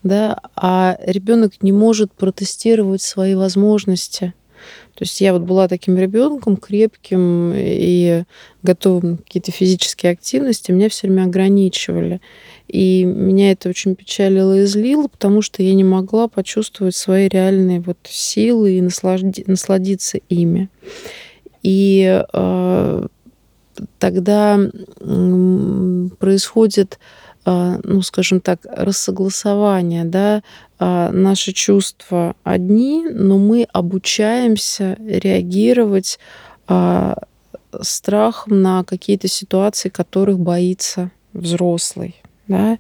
да, 0.04 0.42
а 0.54 0.98
ребенок 1.06 1.64
не 1.64 1.72
может 1.72 2.12
протестировать 2.12 3.02
свои 3.02 3.36
возможности. 3.36 4.34
То 4.96 5.04
есть 5.04 5.20
я 5.22 5.34
вот 5.34 5.44
была 5.44 5.68
таким 5.68 5.98
ребенком 5.98 6.58
крепким 6.58 7.54
и 7.56 8.24
готовым 8.62 9.18
к 9.18 9.24
какие-то 9.24 9.52
физические 9.52 10.12
активности, 10.12 10.72
меня 10.72 10.90
все 10.90 11.08
время 11.08 11.24
ограничивали. 11.24 12.22
И 12.68 13.04
меня 13.04 13.52
это 13.52 13.70
очень 13.70 13.96
печалило 13.96 14.60
и 14.60 14.66
злило, 14.66 15.08
потому 15.08 15.42
что 15.42 15.64
я 15.64 15.74
не 15.74 15.84
могла 15.84 16.28
почувствовать 16.28 16.96
свои 16.96 17.28
реальные 17.28 17.82
вот 17.82 17.98
силы 18.04 18.78
и 18.78 18.82
наслади- 18.82 19.44
насладиться 19.48 20.20
ими. 20.30 20.70
И 21.64 22.24
э, 22.34 23.08
тогда 24.00 24.60
происходит 26.20 27.00
ну, 27.46 28.02
скажем 28.02 28.40
так, 28.40 28.60
рассогласование, 28.66 30.04
да, 30.04 30.44
а, 30.80 31.12
наши 31.12 31.54
чувства 31.54 32.36
одни, 32.44 33.06
но 33.10 33.38
мы 33.38 33.68
обучаемся 33.72 34.98
реагировать 35.00 36.20
а, 36.68 37.18
страхом 37.82 38.62
на 38.62 38.84
какие-то 38.84 39.28
ситуации, 39.28 39.90
которых 39.90 40.40
боится 40.40 41.12
взрослый, 41.34 42.16
да, 42.48 42.78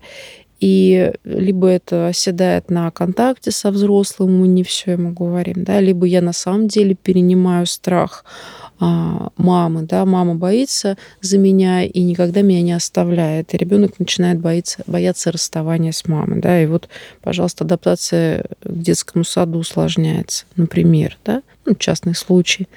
и 0.60 1.12
либо 1.24 1.67
это 1.67 2.08
оседает 2.08 2.69
на 2.69 2.91
контакте 2.91 3.50
со 3.50 3.71
взрослым, 3.71 4.39
мы 4.41 4.47
не 4.47 4.63
все 4.63 4.91
ему 4.91 5.12
говорим, 5.12 5.63
да, 5.63 5.80
либо 5.80 6.06
я 6.06 6.21
на 6.21 6.34
самом 6.34 6.67
деле 6.67 6.93
перенимаю 6.93 7.65
страх. 7.65 8.24
а, 8.61 8.61
мамы, 8.82 9.84
да, 9.84 10.06
мама 10.06 10.36
боится 10.36 10.98
за 11.22 11.38
меня 11.38 11.84
и 11.84 12.02
никогда 12.02 12.41
меня 12.41 12.62
не 12.62 12.74
оставляет, 12.74 13.54
и 13.54 13.58
ребенок 13.58 14.00
начинает 14.00 14.39
бояться, 14.39 14.84
бояться 14.88 15.32
расставания 15.32 15.91
с 15.91 16.08
мамой, 16.08 16.41
да, 16.41 16.62
и 16.62 16.65
вот, 16.65 16.89
пожалуйста, 17.22 17.63
адаптация 17.63 18.46
к 18.63 18.72
детскому 18.72 19.24
саду 19.24 19.60
усложняется, 19.60 20.46
например, 20.56 21.17
да, 21.24 21.44
ну, 21.65 21.76
частный 21.76 22.15
случай. 22.15 22.67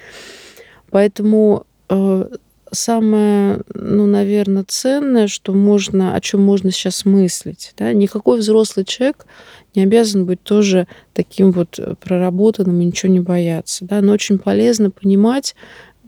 Поэтому 0.91 1.65
э, 1.89 2.29
самое, 2.71 3.61
ну, 3.73 4.05
наверное, 4.05 4.65
ценное, 4.67 5.27
что 5.27 5.53
можно, 5.53 6.15
о 6.15 6.21
чем 6.21 6.41
можно 6.41 6.71
сейчас 6.71 7.05
мыслить. 7.05 7.73
Да? 7.77 7.93
Никакой 7.93 8.39
взрослый 8.39 8.85
человек 8.85 9.25
не 9.73 9.83
обязан 9.83 10.25
быть 10.25 10.41
тоже 10.43 10.87
таким 11.13 11.51
вот 11.51 11.79
проработанным 11.99 12.79
и 12.81 12.85
ничего 12.85 13.11
не 13.11 13.19
бояться. 13.19 13.85
Да? 13.85 14.01
Но 14.01 14.13
очень 14.13 14.37
полезно 14.37 14.91
понимать, 14.91 15.55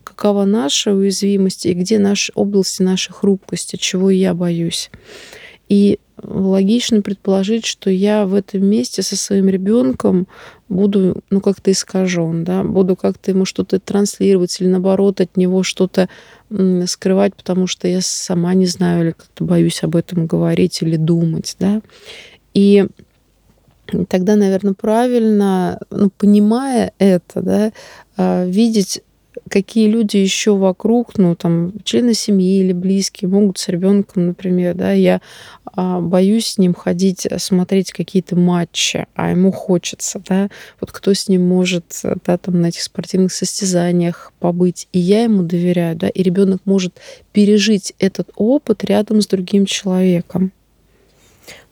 какова 0.08 0.46
наша 0.46 0.94
уязвимость 0.94 1.66
и 1.66 1.74
где 1.74 2.00
наши 2.00 2.32
области 2.36 2.82
нашей 2.82 3.14
хрупкости, 3.14 3.76
чего 3.76 4.10
я 4.10 4.34
боюсь. 4.34 4.90
И 5.70 6.00
логично 6.24 7.02
предположить, 7.02 7.66
что 7.66 7.90
я 7.90 8.26
в 8.26 8.34
этом 8.34 8.66
месте 8.66 9.04
со 9.04 9.16
своим 9.16 9.50
ребенком 9.50 10.28
буду, 10.70 11.22
ну, 11.30 11.42
как-то 11.42 11.72
искажен, 11.72 12.44
да, 12.44 12.64
буду 12.64 12.96
как-то 12.96 13.32
ему 13.32 13.46
что-то 13.46 13.80
транслировать 13.80 14.60
или, 14.60 14.68
наоборот, 14.68 15.22
от 15.22 15.38
него 15.38 15.64
что-то 15.64 16.10
скрывать, 16.86 17.36
потому 17.36 17.68
что 17.68 17.88
я 17.88 18.00
сама 18.02 18.54
не 18.54 18.66
знаю 18.66 19.04
или 19.04 19.12
как-то 19.12 19.44
боюсь 19.44 19.84
об 19.84 19.96
этом 19.96 20.26
говорить 20.26 20.82
или 20.82 20.96
думать, 20.96 21.56
да. 21.60 21.82
И 22.54 22.88
тогда, 24.10 24.36
наверное, 24.36 24.74
правильно, 24.74 25.80
ну, 25.92 26.10
понимая 26.10 26.94
это, 26.98 27.42
да, 27.42 27.72
а, 28.16 28.46
видеть 28.46 29.02
какие 29.50 29.88
люди 29.88 30.18
еще 30.18 30.56
вокруг, 30.56 31.18
ну, 31.18 31.36
там, 31.36 31.74
члены 31.84 32.14
семьи 32.14 32.60
или 32.60 32.74
близкие 32.74 33.30
могут 33.30 33.58
с 33.58 33.68
ребенком, 33.68 34.28
например, 34.28 34.76
да, 34.76 34.92
я 34.92 35.22
а, 35.66 36.00
боюсь 36.02 36.48
с 36.48 36.58
ним 36.58 36.74
ходить, 36.74 37.26
э, 37.26 37.40
смотреть 37.40 37.92
какие-то 37.92 38.36
матчи, 38.36 39.06
а 39.16 39.32
ему 39.32 39.52
хочется, 39.52 40.22
да, 40.28 40.50
вот 40.80 40.92
кто 40.92 41.14
с 41.14 41.28
ним 41.28 41.48
может, 41.48 42.02
да, 42.26 42.38
там, 42.38 42.62
на 42.62 42.68
этих 42.68 42.82
спортивных 42.82 43.32
состязаниях 43.34 44.34
побыть, 44.40 44.88
и 44.92 45.00
я 45.00 45.24
ему 45.24 45.44
доверяю, 45.44 45.96
да, 45.96 46.10
и 46.10 46.24
ребенок 46.24 46.62
может 46.66 47.00
пережить 47.32 47.94
этот 48.00 48.30
опыт 48.36 48.84
рядом 48.84 49.22
с 49.22 49.28
другим 49.28 49.66
человеком. 49.66 50.52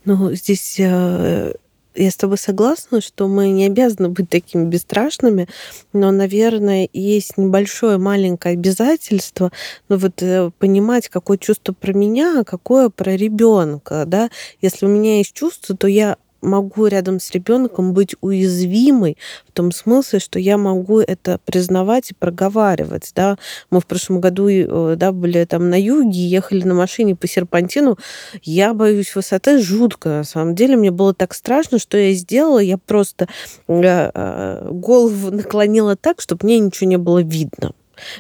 Ну, 0.06 0.34
здесь 0.34 0.76
э, 0.80 1.54
я 1.96 2.12
с 2.12 2.16
тобой 2.16 2.38
согласна, 2.38 3.02
что 3.02 3.28
мы 3.28 3.50
не 3.50 3.66
обязаны 3.66 4.10
быть 4.10 4.30
такими 4.30 4.66
бесстрашными, 4.66 5.48
но, 5.94 6.12
наверное, 6.12 6.90
есть 6.94 7.38
небольшое 7.38 7.98
маленькое 7.98 8.54
обязательство, 8.54 9.52
ну 9.90 9.98
вот 9.98 10.22
э, 10.22 10.52
понимать, 10.60 11.10
какое 11.10 11.38
чувство 11.38 11.74
про 11.74 11.94
меня, 11.94 12.42
а 12.42 12.44
какое 12.44 12.90
про 12.90 13.16
ребенка, 13.16 14.04
да. 14.06 14.30
Если 14.62 14.86
у 14.86 14.90
меня 14.90 15.18
есть 15.18 15.34
чувство, 15.34 15.76
то 15.76 15.88
я 15.88 16.18
могу 16.42 16.88
рядом 16.88 17.20
с 17.20 17.32
ребенком 17.32 17.94
быть 17.94 18.16
уязвимой 18.22 19.18
в 19.48 19.52
том 19.52 19.72
смысле, 19.72 20.20
что 20.20 20.40
я 20.40 20.58
могу 20.58 21.00
это 21.00 21.40
признавать 21.46 22.12
и 22.12 22.14
проговаривать. 22.14 23.12
Да? 23.16 23.38
Мы 23.70 23.80
в 23.80 23.86
прошлом 23.86 24.22
году 24.22 24.48
э, 24.48 24.96
да, 24.96 25.12
были 25.12 25.46
там 25.46 25.70
на 25.70 25.80
юге, 25.82 26.28
ехали 26.28 26.64
на 26.64 26.74
машине 26.74 27.16
по 27.16 27.28
серпантину. 27.28 27.98
Я 28.44 28.74
боюсь 28.74 29.16
высоты 29.16 29.60
жутко. 29.62 30.10
На 30.10 30.24
самом 30.24 30.56
деле 30.56 30.76
мне 30.78 30.92
было 30.92 31.14
так 31.14 31.34
страшно, 31.34 31.80
что 31.80 31.98
я 31.98 32.14
сделала. 32.14 32.60
Я 32.60 32.78
просто 32.78 33.28
э, 33.68 33.82
э, 34.14 34.70
голову 34.72 35.32
наклонила 35.32 35.96
так, 35.96 36.22
чтобы 36.22 36.46
мне 36.46 36.60
ничего 36.60 36.90
не 36.90 36.98
было 36.98 37.22
видно 37.22 37.74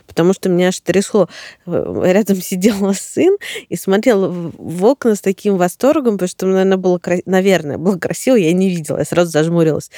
потому 0.07 0.33
что 0.33 0.49
меня 0.49 0.69
аж 0.69 0.79
трясло. 0.79 1.29
Э, 1.65 2.01
рядом 2.03 2.41
сидел 2.41 2.93
сын 2.93 3.38
и 3.69 3.75
смотрел 3.75 4.51
в 4.57 4.85
окна 4.85 5.15
с 5.15 5.21
таким 5.21 5.57
восторгом, 5.57 6.13
потому 6.13 6.29
что, 6.29 6.45
наверное, 6.45 6.77
было, 6.77 6.99
наверное, 7.25 7.77
было 7.77 7.97
красиво, 7.97 8.35
я 8.35 8.53
не 8.53 8.69
видела, 8.69 8.99
я 8.99 9.05
сразу 9.05 9.31
зажмурилась. 9.31 9.91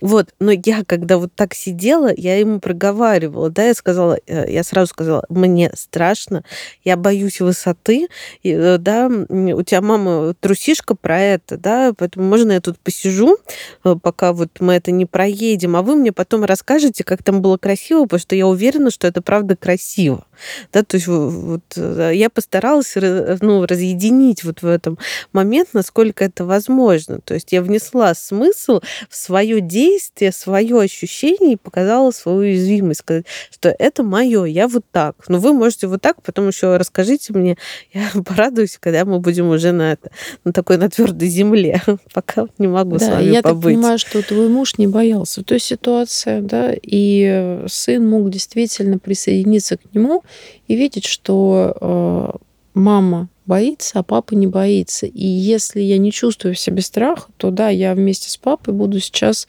Вот, 0.00 0.34
но 0.40 0.52
я, 0.52 0.84
когда 0.84 1.18
вот 1.18 1.32
так 1.34 1.54
сидела, 1.54 2.10
я 2.16 2.38
ему 2.38 2.60
проговаривала, 2.60 3.50
да, 3.50 3.64
я 3.64 3.74
сказала, 3.74 4.18
э, 4.26 4.50
я 4.50 4.62
сразу 4.64 4.88
сказала, 4.88 5.24
мне 5.28 5.70
страшно, 5.74 6.44
я 6.84 6.96
боюсь 6.96 7.40
высоты, 7.40 8.08
и, 8.42 8.50
э, 8.50 8.78
да, 8.78 9.08
у 9.08 9.62
тебя 9.62 9.80
мама 9.80 10.34
трусишка 10.34 10.94
про 10.94 11.20
это, 11.20 11.56
да, 11.56 11.92
поэтому 11.96 12.26
можно 12.26 12.52
я 12.52 12.60
тут 12.60 12.78
посижу, 12.78 13.38
пока 13.82 14.32
вот 14.32 14.60
мы 14.60 14.74
это 14.74 14.90
не 14.90 15.06
проедем, 15.06 15.76
а 15.76 15.82
вы 15.82 15.94
мне 15.94 16.12
потом 16.12 16.44
расскажете, 16.44 17.04
как 17.04 17.22
там 17.22 17.42
было 17.42 17.56
красиво, 17.56 18.04
потому 18.04 18.20
что 18.20 18.34
я 18.34 18.46
уверена, 18.46 18.90
что 18.90 19.06
это 19.06 19.21
правда 19.22 19.56
красиво. 19.56 20.26
Да, 20.72 20.82
то 20.82 20.96
есть 20.96 21.06
вот 21.06 21.62
я 21.76 22.30
постаралась 22.30 22.94
ну, 22.96 23.66
разъединить 23.66 24.44
вот 24.44 24.62
в 24.62 24.66
этом 24.66 24.98
момент, 25.32 25.70
насколько 25.72 26.24
это 26.24 26.44
возможно. 26.44 27.20
То 27.20 27.34
есть 27.34 27.52
я 27.52 27.62
внесла 27.62 28.14
смысл 28.14 28.80
в 29.08 29.16
свое 29.16 29.60
действие, 29.60 30.32
свое 30.32 30.80
ощущение 30.80 31.54
и 31.54 31.56
показала 31.56 32.10
свою 32.10 32.38
уязвимость, 32.38 33.00
сказать, 33.00 33.26
что 33.50 33.74
это 33.78 34.02
мое, 34.02 34.44
я 34.44 34.68
вот 34.68 34.84
так. 34.90 35.16
Но 35.28 35.38
вы 35.38 35.52
можете 35.52 35.86
вот 35.86 36.00
так, 36.00 36.22
потом 36.22 36.48
еще 36.48 36.76
расскажите 36.76 37.32
мне, 37.32 37.56
я 37.92 38.10
порадуюсь, 38.24 38.78
когда 38.80 39.04
мы 39.04 39.20
будем 39.20 39.48
уже 39.48 39.72
на, 39.72 39.92
это, 39.92 40.10
на 40.44 40.52
такой 40.52 40.78
на 40.78 40.88
твердой 40.88 41.28
земле. 41.28 41.82
Пока 42.12 42.46
не 42.58 42.68
могу 42.68 42.98
да, 42.98 43.06
с 43.06 43.08
вами 43.08 43.24
я 43.24 43.42
побыть. 43.42 43.42
Я 43.42 43.42
так 43.42 43.62
понимаю, 43.62 43.98
что 43.98 44.22
твой 44.22 44.48
муж 44.48 44.78
не 44.78 44.86
боялся 44.86 45.42
той 45.42 45.60
ситуации, 45.60 46.40
да, 46.40 46.74
и 46.80 47.62
сын 47.66 48.08
мог 48.08 48.30
действительно 48.30 48.98
присоединиться 48.98 49.76
к 49.76 49.80
нему 49.94 50.22
и 50.68 50.76
видеть, 50.76 51.06
что 51.06 51.76
э, 51.80 52.38
мама 52.74 53.28
боится, 53.44 53.98
а 53.98 54.02
папа 54.02 54.34
не 54.34 54.46
боится. 54.46 55.06
И 55.06 55.26
если 55.26 55.80
я 55.80 55.98
не 55.98 56.12
чувствую 56.12 56.54
в 56.54 56.58
себе 56.58 56.80
страха, 56.80 57.28
то 57.36 57.50
да, 57.50 57.68
я 57.68 57.94
вместе 57.94 58.30
с 58.30 58.36
папой 58.36 58.72
буду 58.72 59.00
сейчас 59.00 59.48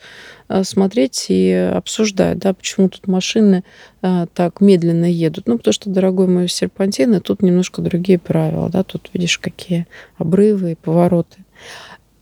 э, 0.49 0.63
смотреть 0.63 1.27
и 1.29 1.51
обсуждать, 1.51 2.39
да, 2.39 2.53
почему 2.53 2.89
тут 2.89 3.07
машины 3.07 3.63
э, 4.01 4.25
так 4.33 4.61
медленно 4.61 5.09
едут. 5.09 5.47
Ну, 5.47 5.57
потому 5.57 5.73
что, 5.73 5.89
дорогой 5.89 6.27
мой 6.27 6.47
серпантин, 6.47 7.19
тут 7.21 7.41
немножко 7.41 7.81
другие 7.81 8.19
правила, 8.19 8.69
да, 8.69 8.83
тут 8.83 9.09
видишь, 9.13 9.37
какие 9.37 9.87
обрывы 10.17 10.71
и 10.71 10.75
повороты. 10.75 11.37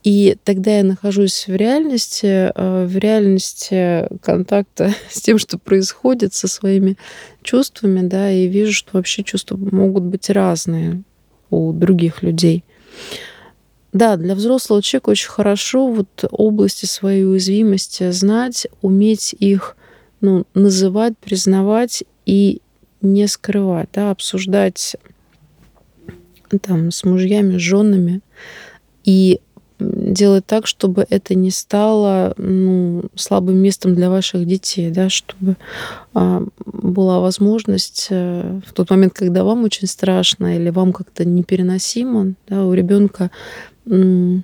И 0.02 0.36
тогда 0.42 0.78
я 0.78 0.84
нахожусь 0.84 1.46
в 1.46 1.54
реальности, 1.54 2.50
э, 2.54 2.86
в 2.86 2.96
реальности 2.96 4.08
контакта 4.20 4.94
с 5.10 5.20
тем, 5.20 5.38
что 5.38 5.58
происходит 5.58 6.34
со 6.34 6.48
своими 6.48 6.96
чувствами, 7.42 8.06
да, 8.06 8.30
и 8.30 8.48
вижу, 8.48 8.72
что 8.72 8.90
вообще 8.94 9.22
чувства 9.22 9.56
могут 9.56 10.02
быть 10.04 10.28
разные 10.30 11.02
у 11.50 11.72
других 11.72 12.22
людей. 12.22 12.64
Да, 13.92 14.16
для 14.16 14.34
взрослого 14.34 14.82
человека 14.82 15.10
очень 15.10 15.28
хорошо 15.28 15.86
вот 15.86 16.24
области 16.30 16.86
своей 16.86 17.24
уязвимости 17.24 18.10
знать, 18.10 18.66
уметь 18.80 19.34
их 19.38 19.76
ну, 20.20 20.46
называть, 20.54 21.18
признавать 21.18 22.02
и 22.24 22.62
не 23.02 23.26
скрывать, 23.26 23.90
да, 23.92 24.10
обсуждать 24.10 24.96
там 26.62 26.90
с 26.90 27.04
мужьями, 27.04 27.58
с 27.58 27.60
женами 27.60 28.20
и 29.04 29.40
делать 29.82 30.46
так, 30.46 30.66
чтобы 30.66 31.06
это 31.08 31.34
не 31.34 31.50
стало 31.50 32.34
ну, 32.36 33.04
слабым 33.14 33.56
местом 33.56 33.94
для 33.94 34.10
ваших 34.10 34.46
детей, 34.46 34.90
да, 34.90 35.08
чтобы 35.08 35.56
а, 36.14 36.42
была 36.64 37.20
возможность 37.20 38.08
а, 38.10 38.60
в 38.66 38.72
тот 38.72 38.90
момент, 38.90 39.14
когда 39.14 39.44
вам 39.44 39.64
очень 39.64 39.86
страшно 39.86 40.56
или 40.56 40.70
вам 40.70 40.92
как-то 40.92 41.24
непереносимо, 41.24 42.34
да, 42.48 42.64
у 42.64 42.72
ребенка 42.72 43.30
ну, 43.84 44.42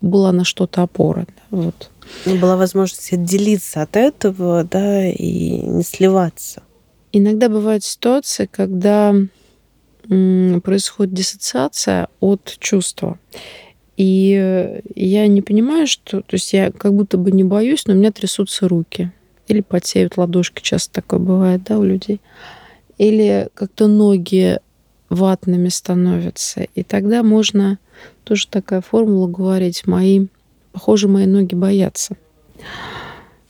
была 0.00 0.32
на 0.32 0.44
что-то 0.44 0.82
опора. 0.82 1.26
Да, 1.26 1.58
вот. 1.58 1.90
Была 2.26 2.56
возможность 2.56 3.12
отделиться 3.12 3.82
от 3.82 3.96
этого, 3.96 4.64
да, 4.64 5.08
и 5.08 5.60
не 5.62 5.82
сливаться. 5.82 6.62
Иногда 7.12 7.48
бывают 7.48 7.84
ситуации, 7.84 8.48
когда 8.50 9.14
происходит 10.06 11.14
диссоциация 11.14 12.08
от 12.20 12.56
чувства. 12.58 13.18
И 13.96 14.80
я 14.94 15.26
не 15.26 15.42
понимаю, 15.42 15.86
что... 15.86 16.20
То 16.20 16.34
есть 16.34 16.52
я 16.52 16.70
как 16.70 16.94
будто 16.94 17.16
бы 17.16 17.30
не 17.30 17.44
боюсь, 17.44 17.86
но 17.86 17.94
у 17.94 17.96
меня 17.96 18.10
трясутся 18.10 18.68
руки. 18.68 19.12
Или 19.46 19.60
потеют 19.60 20.16
ладошки. 20.16 20.62
Часто 20.62 20.94
такое 20.94 21.20
бывает, 21.20 21.64
да, 21.64 21.78
у 21.78 21.84
людей. 21.84 22.20
Или 22.98 23.48
как-то 23.54 23.86
ноги 23.86 24.58
ватными 25.10 25.68
становятся. 25.68 26.66
И 26.74 26.82
тогда 26.82 27.22
можно 27.22 27.78
тоже 28.24 28.48
такая 28.48 28.80
формула 28.80 29.28
говорить. 29.28 29.86
Мои, 29.86 30.26
похоже, 30.72 31.08
мои 31.08 31.26
ноги 31.26 31.54
боятся. 31.54 32.16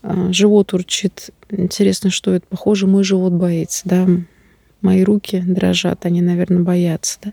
А, 0.03 0.33
живот 0.33 0.75
урчит. 0.75 1.31
Интересно, 1.51 2.11
что 2.11 2.35
это? 2.35 2.47
Похоже, 2.49 2.87
мой 2.87 3.05
живот 3.05 3.33
боится, 3.33 3.83
да. 3.89 4.07
Мои 4.83 5.03
руки 5.03 5.41
дрожат, 5.41 6.05
они, 6.05 6.21
наверное, 6.21 6.63
боятся, 6.63 7.19
да. 7.23 7.33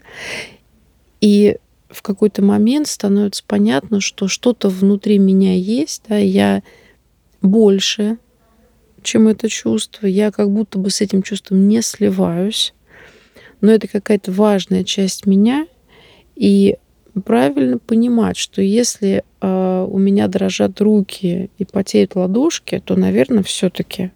И 1.19 1.57
в 1.91 2.01
какой-то 2.01 2.41
момент 2.41 2.87
становится 2.87 3.43
понятно, 3.45 3.99
что 3.99 4.27
что-то 4.27 4.69
внутри 4.69 5.19
меня 5.19 5.55
есть, 5.55 6.03
да, 6.07 6.17
я 6.17 6.63
больше, 7.41 8.17
чем 9.03 9.27
это 9.27 9.49
чувство, 9.49 10.05
я 10.05 10.31
как 10.31 10.51
будто 10.51 10.79
бы 10.79 10.89
с 10.89 11.01
этим 11.01 11.21
чувством 11.21 11.67
не 11.67 11.81
сливаюсь, 11.81 12.73
но 13.59 13.71
это 13.71 13.87
какая-то 13.87 14.31
важная 14.31 14.83
часть 14.83 15.25
меня, 15.25 15.67
и 16.35 16.77
правильно 17.25 17.77
понимать, 17.77 18.37
что 18.37 18.61
если 18.61 19.23
э, 19.41 19.87
у 19.89 19.97
меня 19.97 20.27
дрожат 20.27 20.79
руки 20.81 21.51
и 21.57 21.65
потеют 21.65 22.15
ладошки, 22.15 22.81
то, 22.83 22.95
наверное, 22.95 23.43
все-таки 23.43 24.11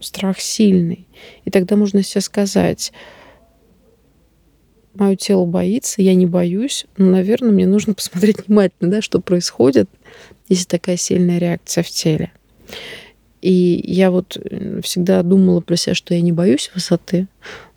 страх 0.00 0.38
сильный. 0.40 1.06
И 1.44 1.50
тогда 1.50 1.76
можно 1.76 2.02
себе 2.02 2.20
сказать, 2.20 2.92
мое 4.94 5.16
тело 5.16 5.44
боится, 5.44 6.02
я 6.02 6.14
не 6.14 6.26
боюсь, 6.26 6.86
но, 6.96 7.06
наверное, 7.06 7.50
мне 7.50 7.66
нужно 7.66 7.94
посмотреть 7.94 8.46
внимательно, 8.46 8.90
да, 8.90 9.02
что 9.02 9.20
происходит, 9.20 9.88
если 10.48 10.64
такая 10.64 10.96
сильная 10.96 11.38
реакция 11.38 11.82
в 11.82 11.90
теле. 11.90 12.32
И 13.44 13.82
я 13.84 14.10
вот 14.10 14.38
э, 14.38 14.80
всегда 14.82 15.22
думала 15.22 15.60
про 15.60 15.76
себя, 15.76 15.94
что 15.94 16.14
я 16.14 16.22
не 16.22 16.32
боюсь 16.32 16.70
высоты. 16.74 17.26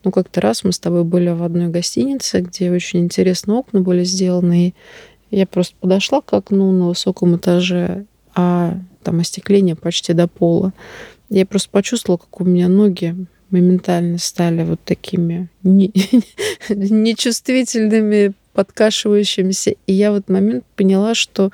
Но 0.05 0.11
как-то 0.11 0.39
раз 0.39 0.63
мы 0.63 0.71
с 0.71 0.79
тобой 0.79 1.03
были 1.03 1.29
в 1.29 1.43
одной 1.43 1.67
гостинице, 1.67 2.39
где 2.39 2.71
очень 2.71 3.01
интересно 3.01 3.55
окна 3.57 3.81
были 3.81 4.05
сделаны. 4.05 4.73
И 5.29 5.37
Я 5.37 5.45
просто 5.45 5.75
подошла 5.81 6.21
к 6.21 6.31
окну 6.31 6.71
на 6.71 6.87
высоком 6.87 7.35
этаже, 7.35 8.05
а 8.33 8.79
там 9.03 9.19
остекление 9.19 9.75
почти 9.75 10.13
до 10.13 10.29
пола. 10.29 10.71
Я 11.29 11.45
просто 11.45 11.69
почувствовала, 11.69 12.17
как 12.17 12.39
у 12.39 12.45
меня 12.45 12.69
ноги 12.69 13.13
моментально 13.51 14.17
стали 14.17 14.63
вот 14.63 14.79
такими 14.83 15.49
нечувствительными, 16.69 18.33
подкашивающимися. 18.53 19.75
И 19.85 19.93
я 19.93 20.11
в 20.11 20.15
этот 20.15 20.29
момент 20.29 20.65
поняла, 20.75 21.13
что 21.13 21.51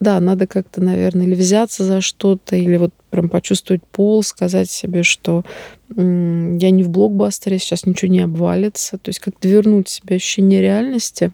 да, 0.00 0.20
надо 0.20 0.46
как-то, 0.46 0.82
наверное, 0.82 1.26
или 1.26 1.34
взяться 1.34 1.84
за 1.84 2.00
что-то, 2.00 2.56
или 2.56 2.76
вот 2.76 2.92
прям 3.10 3.28
почувствовать 3.28 3.82
пол, 3.84 4.22
сказать 4.22 4.70
себе, 4.70 5.02
что 5.02 5.44
я 5.96 6.70
не 6.70 6.82
в 6.82 6.90
блокбастере, 6.90 7.58
сейчас 7.58 7.86
ничего 7.86 8.10
не 8.10 8.20
обвалится. 8.20 8.98
То 8.98 9.08
есть 9.08 9.20
как-то 9.20 9.48
вернуть 9.48 9.88
себе 9.88 10.16
ощущение 10.16 10.60
реальности. 10.60 11.32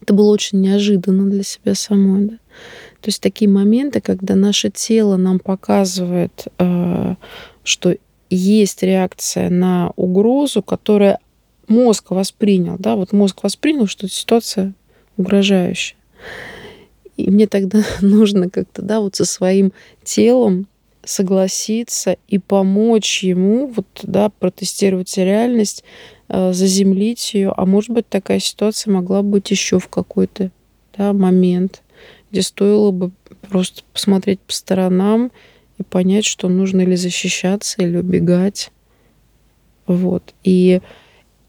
Это 0.00 0.14
было 0.14 0.30
очень 0.30 0.60
неожиданно 0.60 1.30
для 1.30 1.42
себя 1.42 1.74
самой. 1.74 2.24
Да? 2.24 2.36
То 3.00 3.08
есть 3.08 3.20
такие 3.22 3.50
моменты, 3.50 4.00
когда 4.00 4.34
наше 4.34 4.70
тело 4.70 5.16
нам 5.16 5.38
показывает, 5.38 6.46
э, 6.58 7.14
что 7.64 7.96
есть 8.34 8.82
реакция 8.82 9.50
на 9.50 9.92
угрозу, 9.96 10.62
которая 10.62 11.18
мозг 11.68 12.10
воспринял, 12.10 12.76
да, 12.78 12.96
вот 12.96 13.12
мозг 13.12 13.42
воспринял, 13.42 13.86
что 13.86 14.08
ситуация 14.08 14.74
угрожающая. 15.16 15.96
И 17.16 17.30
мне 17.30 17.46
тогда 17.46 17.82
нужно 18.00 18.50
как-то, 18.50 18.82
да, 18.82 19.00
вот 19.00 19.16
со 19.16 19.24
своим 19.24 19.72
телом 20.02 20.66
согласиться 21.04 22.16
и 22.28 22.38
помочь 22.38 23.24
ему 23.24 23.66
вот, 23.66 23.86
да, 24.02 24.28
протестировать 24.28 25.16
реальность, 25.16 25.82
э, 26.28 26.52
заземлить 26.52 27.34
ее. 27.34 27.52
А 27.56 27.66
может 27.66 27.90
быть, 27.90 28.08
такая 28.08 28.38
ситуация 28.38 28.92
могла 28.92 29.22
быть 29.22 29.50
еще 29.50 29.78
в 29.78 29.88
какой-то 29.88 30.50
да, 30.96 31.12
момент, 31.12 31.82
где 32.30 32.42
стоило 32.42 32.92
бы 32.92 33.10
просто 33.50 33.82
посмотреть 33.92 34.40
по 34.40 34.52
сторонам 34.52 35.32
и 35.82 35.84
понять, 35.84 36.24
что 36.24 36.48
нужно 36.48 36.80
ли 36.80 36.96
защищаться 36.96 37.82
или 37.82 37.98
убегать. 37.98 38.70
Вот. 39.86 40.34
И 40.44 40.80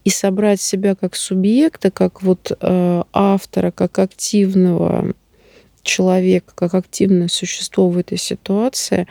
и 0.04 0.10
собрать 0.10 0.60
себя 0.60 0.94
как 0.94 1.16
субъекта, 1.16 1.90
как 1.90 2.22
вот 2.22 2.52
э, 2.60 3.02
автора, 3.12 3.70
как 3.70 3.98
активного 3.98 5.14
человека, 5.82 6.52
как 6.54 6.74
активное 6.74 7.28
существо 7.28 7.88
в 7.88 7.96
этой 7.96 8.18
ситуации, 8.18 9.06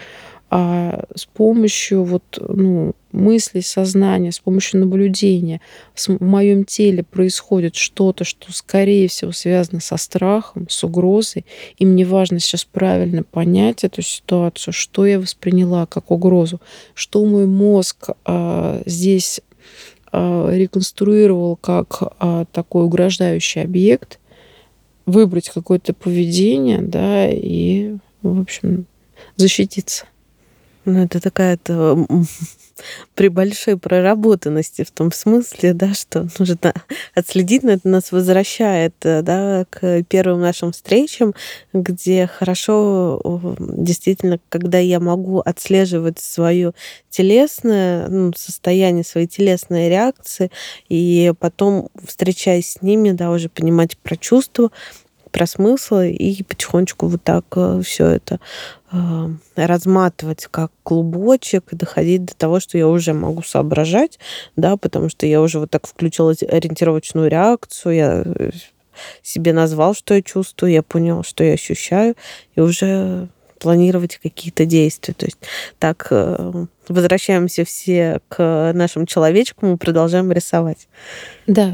а 0.56 1.06
с 1.16 1.26
помощью 1.26 2.04
вот, 2.04 2.22
ну, 2.40 2.94
мыслей, 3.12 3.64
сознания, 3.64 4.32
с 4.32 4.38
помощью 4.38 4.82
наблюдения. 4.82 5.62
В 5.96 6.24
моем 6.24 6.64
теле 6.64 7.02
происходит 7.02 7.74
что-то, 7.74 8.24
что, 8.24 8.54
скорее 8.54 9.08
всего, 9.08 9.32
связано 9.32 9.82
со 9.82 9.98
страхом, 9.98 10.70
с 10.70 10.84
угрозой, 10.84 11.44
и 11.80 11.88
мне 11.88 12.06
важно 12.06 12.38
сейчас 12.38 12.66
правильно 12.66 13.24
понять 13.24 13.84
эту 13.84 14.04
ситуацию, 14.04 14.76
что 14.76 15.08
я 15.08 15.20
восприняла 15.20 15.88
как 15.88 16.12
угрозу, 16.12 16.62
что 16.94 17.26
мой 17.26 17.48
мозг 17.48 18.10
а, 18.24 18.84
здесь 18.86 19.42
а, 20.12 20.52
реконструировал 20.52 21.56
как 21.56 22.14
а, 22.20 22.46
такой 22.52 22.84
угрожающий 22.84 23.64
объект, 23.64 24.20
выбрать 25.08 25.50
какое-то 25.50 25.96
поведение, 25.96 26.80
да, 26.80 27.28
и, 27.28 27.96
в 28.22 28.40
общем, 28.40 28.86
защититься. 29.36 30.06
Ну, 30.86 31.04
это 31.04 31.22
такая-то 31.22 32.06
при 33.16 33.30
большой 33.30 33.78
проработанности 33.78 34.84
в 34.84 34.92
том 34.92 35.12
смысле, 35.14 35.74
да, 35.74 35.94
что 35.94 36.28
нужно 36.40 36.74
отследить, 37.16 37.64
но 37.64 37.72
это 37.72 37.88
нас 37.88 38.12
возвращает 38.12 38.94
э, 39.04 39.22
да, 39.22 39.66
к 39.70 40.04
первым 40.04 40.42
нашим 40.42 40.74
встречам, 40.74 41.34
где 41.72 42.28
хорошо 42.28 43.22
действительно, 43.60 44.40
когда 44.50 44.80
я 44.80 45.00
могу 45.00 45.40
отслеживать 45.40 46.20
свое 46.20 46.74
телесное 47.10 48.10
ну, 48.10 48.34
состояние, 48.36 49.06
свои 49.06 49.28
телесные 49.28 49.90
реакции, 49.90 50.52
и 50.90 51.32
потом, 51.40 51.90
встречаясь 52.06 52.72
с 52.72 52.82
ними, 52.82 53.12
да, 53.12 53.32
уже 53.32 53.48
понимать 53.48 53.98
про 53.98 54.18
чувства, 54.18 54.72
про 55.34 55.48
смысл 55.48 56.00
и 56.00 56.44
потихонечку 56.44 57.08
вот 57.08 57.24
так 57.24 57.46
э, 57.56 57.82
все 57.84 58.06
это 58.06 58.40
э, 58.92 59.30
разматывать 59.56 60.48
как 60.50 60.72
клубочек 60.84 61.74
и 61.74 61.76
доходить 61.76 62.24
до 62.24 62.36
того, 62.36 62.60
что 62.60 62.78
я 62.78 62.88
уже 62.88 63.14
могу 63.14 63.42
соображать, 63.42 64.20
да, 64.56 64.78
потому 64.78 65.10
что 65.10 65.26
я 65.26 65.42
уже 65.42 65.60
вот 65.60 65.72
так 65.72 65.88
включила 65.88 66.34
ориентировочную 66.48 67.30
реакцию, 67.30 67.96
я 67.96 68.24
э, 68.24 68.52
себе 69.24 69.54
назвал, 69.54 69.96
что 69.96 70.14
я 70.14 70.22
чувствую, 70.22 70.72
я 70.72 70.84
понял, 70.84 71.24
что 71.24 71.44
я 71.44 71.54
ощущаю, 71.54 72.16
и 72.56 72.62
уже 72.62 73.28
планировать 73.60 74.20
какие-то 74.22 74.66
действия. 74.66 75.16
То 75.16 75.26
есть 75.26 75.38
так 75.80 76.12
возвращаемся 76.90 77.64
все 77.64 78.20
к 78.28 78.72
нашим 78.76 79.08
человечкам 79.08 79.74
и 79.74 79.78
продолжаем 79.78 80.32
рисовать. 80.32 80.90
Да, 81.48 81.74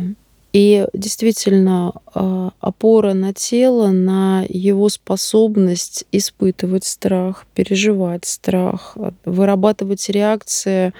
и 0.51 0.87
действительно, 0.93 1.93
а, 2.13 2.51
опора 2.59 3.13
на 3.13 3.33
тело, 3.33 3.89
на 3.89 4.43
его 4.49 4.89
способность 4.89 6.05
испытывать 6.11 6.85
страх, 6.85 7.45
переживать 7.53 8.25
страх, 8.25 8.97
вырабатывать 9.25 10.09
реакции 10.09 10.93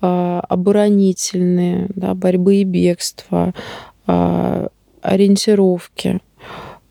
а, 0.00 0.40
оборонительные, 0.48 1.88
да, 1.94 2.14
борьбы 2.14 2.56
и 2.56 2.64
бегства, 2.64 3.52
а, 4.06 4.68
ориентировки, 5.02 6.20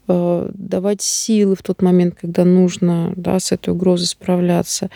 давать 0.08 1.02
силы 1.02 1.56
в 1.56 1.64
тот 1.64 1.82
момент, 1.82 2.14
когда 2.22 2.46
нужно 2.46 3.12
да, 3.16 3.40
с 3.40 3.52
этой 3.52 3.72
угрозой 3.72 4.06
справляться. 4.06 4.92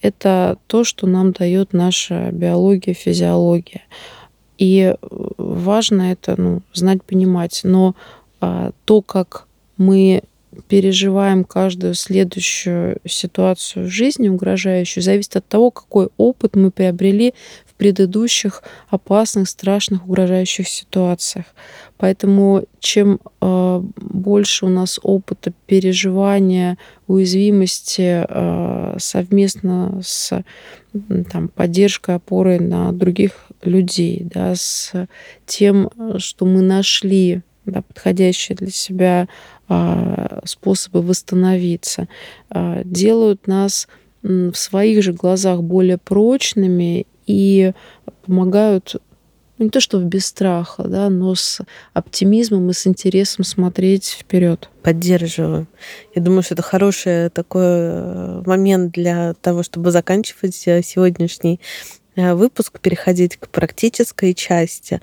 Это 0.00 0.56
то, 0.66 0.84
что 0.84 1.06
нам 1.06 1.32
дает 1.32 1.74
наша 1.74 2.30
биология, 2.32 2.94
физиология. 2.94 3.82
И 4.58 4.94
э, 4.94 5.06
важно 5.36 6.12
это 6.12 6.40
ну, 6.40 6.62
знать, 6.72 7.02
понимать. 7.02 7.60
Но 7.64 7.94
а, 8.40 8.72
то, 8.84 9.02
как 9.02 9.46
мы 9.76 10.22
переживаем 10.68 11.44
каждую 11.44 11.94
следующую 11.94 12.98
ситуацию 13.06 13.86
в 13.86 13.88
жизни 13.88 14.28
угрожающую, 14.28 15.02
зависит 15.02 15.36
от 15.36 15.46
того, 15.46 15.70
какой 15.70 16.08
опыт 16.16 16.54
мы 16.54 16.70
приобрели 16.70 17.34
предыдущих 17.76 18.62
опасных, 18.88 19.48
страшных, 19.48 20.06
угрожающих 20.06 20.68
ситуациях. 20.68 21.46
Поэтому 21.96 22.64
чем 22.78 23.20
э, 23.40 23.82
больше 23.96 24.66
у 24.66 24.68
нас 24.68 25.00
опыта 25.02 25.52
переживания 25.66 26.78
уязвимости 27.06 28.24
э, 28.28 28.96
совместно 28.98 30.00
с 30.04 30.44
там, 31.30 31.48
поддержкой, 31.48 32.16
опорой 32.16 32.60
на 32.60 32.92
других 32.92 33.46
людей, 33.62 34.22
да, 34.24 34.54
с 34.54 34.92
тем, 35.46 35.90
что 36.18 36.46
мы 36.46 36.62
нашли 36.62 37.42
да, 37.66 37.82
подходящие 37.82 38.56
для 38.56 38.70
себя 38.70 39.28
э, 39.68 40.40
способы 40.44 41.02
восстановиться, 41.02 42.08
э, 42.50 42.82
делают 42.84 43.46
нас 43.46 43.88
в 44.22 44.54
своих 44.54 45.02
же 45.02 45.12
глазах 45.12 45.62
более 45.62 45.98
прочными 45.98 47.06
и 47.26 47.72
помогают 48.26 48.96
ну, 49.58 49.66
не 49.66 49.70
то 49.70 49.80
чтобы 49.80 50.04
без 50.06 50.26
страха, 50.26 50.82
да, 50.84 51.08
но 51.08 51.34
с 51.36 51.60
оптимизмом 51.92 52.70
и 52.70 52.72
с 52.72 52.86
интересом 52.88 53.44
смотреть 53.44 54.08
вперед. 54.08 54.68
Поддерживаю. 54.82 55.68
Я 56.14 56.22
думаю, 56.22 56.42
что 56.42 56.54
это 56.54 56.62
хороший 56.62 57.30
такой 57.30 57.62
э, 57.64 58.42
момент 58.46 58.92
для 58.92 59.34
того, 59.34 59.62
чтобы 59.62 59.92
заканчивать 59.92 60.60
э, 60.66 60.82
сегодняшний 60.82 61.60
э, 62.16 62.34
выпуск, 62.34 62.80
переходить 62.80 63.36
к 63.36 63.46
практической 63.48 64.34
части. 64.34 65.00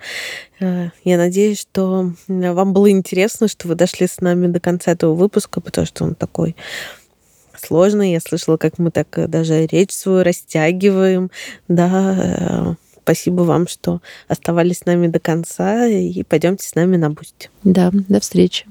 Я 0.59 1.17
надеюсь, 1.17 1.61
что 1.61 2.13
вам 2.27 2.73
было 2.73 2.91
интересно, 2.91 3.47
что 3.47 3.69
вы 3.69 3.75
дошли 3.75 4.05
с 4.05 4.19
нами 4.19 4.47
до 4.47 4.59
конца 4.59 4.91
этого 4.91 5.15
выпуска, 5.15 5.61
потому 5.61 5.87
что 5.87 6.03
он 6.03 6.13
такой 6.13 6.55
сложный. 7.65 8.11
Я 8.11 8.19
слышала, 8.19 8.57
как 8.57 8.77
мы 8.77 8.91
так 8.91 9.07
даже 9.29 9.65
речь 9.65 9.91
свою 9.91 10.23
растягиваем, 10.23 11.31
да, 11.67 12.75
Спасибо 13.03 13.41
вам, 13.41 13.67
что 13.67 13.99
оставались 14.27 14.79
с 14.79 14.85
нами 14.85 15.07
до 15.07 15.19
конца 15.19 15.87
и 15.87 16.21
пойдемте 16.23 16.67
с 16.67 16.75
нами 16.75 16.97
на 16.97 17.09
Boosty. 17.09 17.49
Да, 17.63 17.89
до 17.91 18.19
встречи. 18.19 18.67